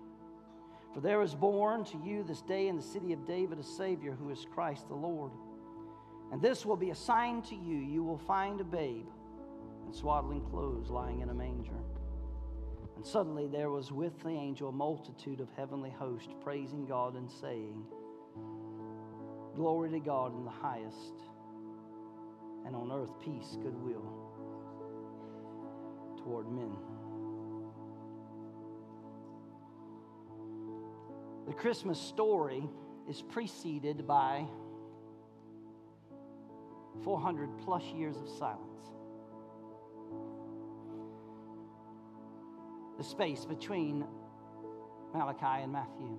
[0.94, 4.16] For there is born to you this day in the city of David a Savior
[4.18, 5.30] who is Christ the Lord.
[6.32, 9.06] And this will be a sign to you you will find a babe
[9.86, 11.78] in swaddling clothes lying in a manger.
[12.96, 17.30] And suddenly there was with the angel a multitude of heavenly hosts praising God and
[17.30, 17.84] saying,
[19.54, 21.14] Glory to God in the highest,
[22.66, 24.04] and on earth peace, goodwill
[26.18, 26.76] toward men.
[31.46, 32.68] The Christmas story
[33.08, 34.46] is preceded by
[37.04, 38.62] 400 plus years of silence.
[42.98, 44.04] The space between
[45.14, 46.18] Malachi and Matthew.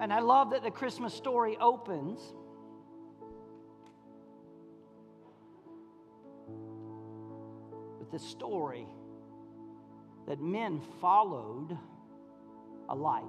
[0.00, 2.20] And I love that the Christmas story opens
[7.98, 8.86] with the story
[10.26, 11.76] that men followed
[12.88, 13.24] a light.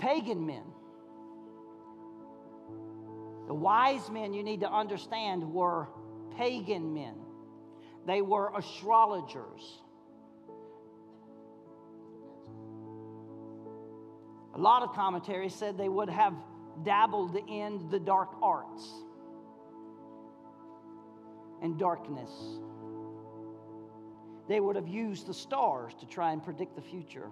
[0.00, 0.64] Pagan men.
[3.46, 5.88] The wise men, you need to understand, were
[6.36, 7.14] pagan men.
[8.06, 9.82] They were astrologers.
[14.54, 16.34] A lot of commentaries said they would have
[16.84, 18.88] dabbled in the dark arts
[21.62, 22.30] and darkness.
[24.48, 27.30] They would have used the stars to try and predict the future.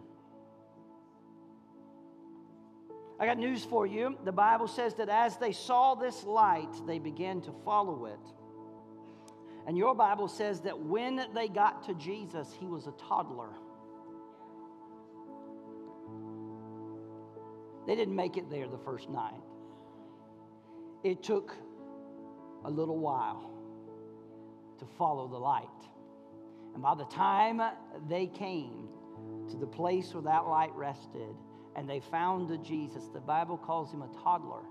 [3.20, 4.16] I got news for you.
[4.24, 8.18] The Bible says that as they saw this light, they began to follow it.
[9.66, 13.50] And your Bible says that when they got to Jesus, he was a toddler.
[17.86, 19.40] They didn't make it there the first night.
[21.02, 21.56] It took
[22.64, 23.50] a little while
[24.78, 25.66] to follow the light.
[26.74, 27.60] And by the time
[28.08, 28.88] they came
[29.50, 31.34] to the place where that light rested
[31.78, 34.62] and they found Jesus, the Bible calls him a toddler.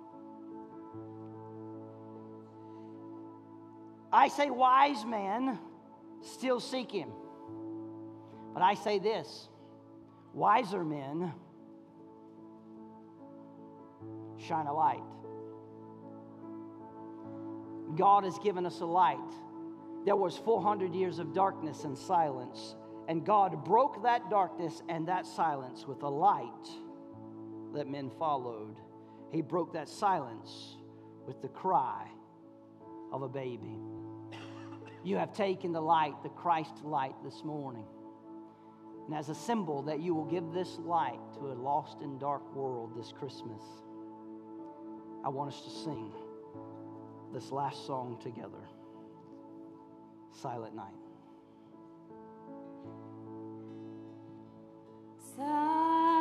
[4.11, 5.57] I say wise men
[6.21, 7.09] still seek him.
[8.53, 9.47] But I say this
[10.33, 11.31] wiser men
[14.37, 14.99] shine a light.
[17.95, 19.17] God has given us a light.
[20.03, 22.75] There was 400 years of darkness and silence,
[23.07, 26.67] and God broke that darkness and that silence with a light
[27.73, 28.75] that men followed.
[29.31, 30.77] He broke that silence
[31.25, 32.07] with the cry
[33.11, 33.77] of a baby.
[35.03, 37.85] You have taken the light, the Christ light, this morning.
[39.05, 42.43] And as a symbol that you will give this light to a lost and dark
[42.53, 43.61] world this Christmas,
[45.23, 46.11] I want us to sing
[47.33, 48.63] this last song together
[50.31, 50.93] Silent Night.
[55.35, 56.16] Silent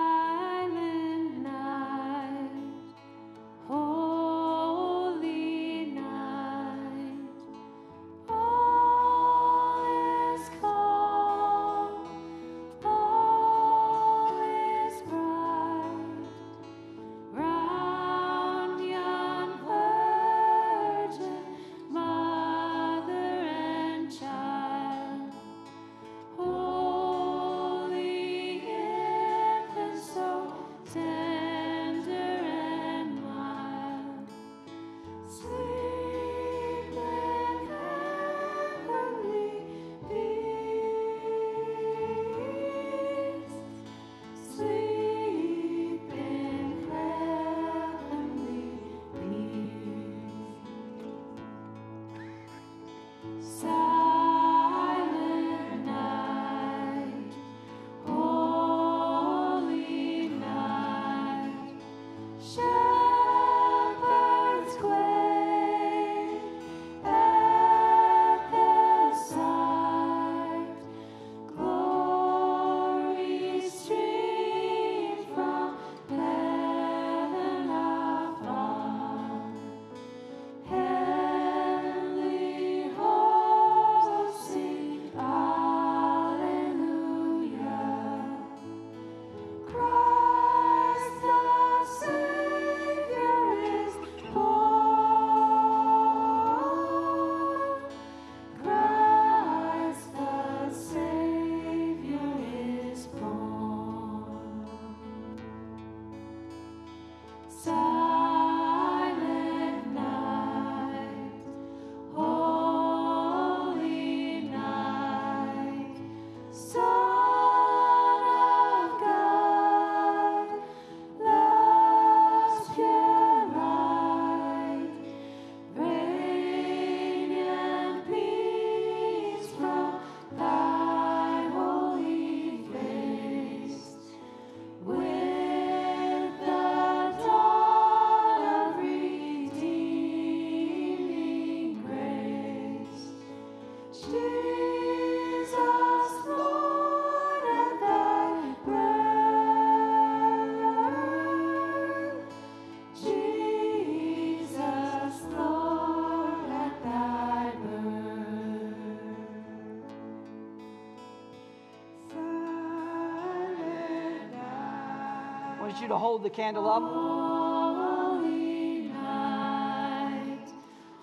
[165.86, 166.82] you to hold the candle up.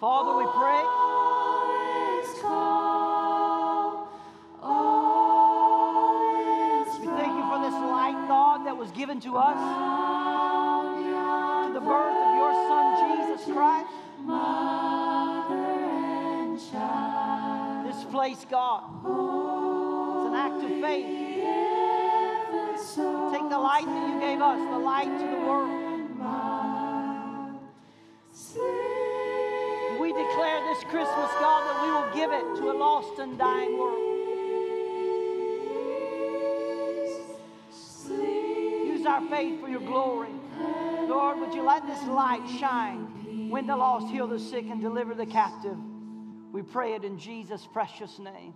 [0.02, 0.84] Father, we pray
[7.00, 9.58] we thank you for this light, God, that was given to us
[11.68, 13.88] to the birth of your Son, Jesus Christ.
[14.20, 18.84] Mother and child, This place, God,
[24.44, 25.84] us, the light to the world.
[30.02, 33.78] We declare this Christmas, God, that we will give it to a lost and dying
[33.78, 34.00] world.
[38.86, 40.34] Use our faith for your glory.
[41.08, 45.14] Lord, would you let this light shine, win the lost, heal the sick, and deliver
[45.14, 45.78] the captive?
[46.52, 48.54] We pray it in Jesus' precious name.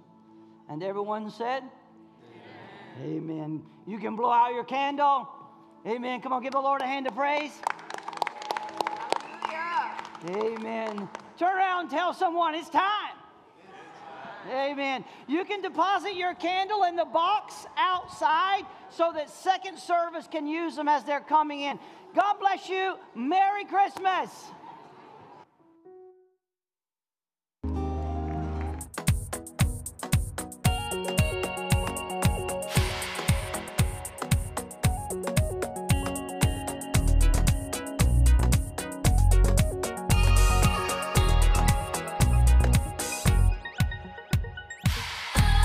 [0.69, 1.63] And everyone said,
[3.01, 3.17] Amen.
[3.17, 3.63] Amen.
[3.85, 5.29] You can blow out your candle.
[5.87, 6.19] Amen.
[6.19, 7.53] Come on, give the Lord a hand of praise.
[10.29, 11.07] Amen.
[11.37, 13.15] Turn around and tell someone it's time.
[14.51, 15.05] Amen.
[15.27, 20.75] You can deposit your candle in the box outside so that second service can use
[20.75, 21.79] them as they're coming in.
[22.13, 22.95] God bless you.
[23.15, 24.29] Merry Christmas.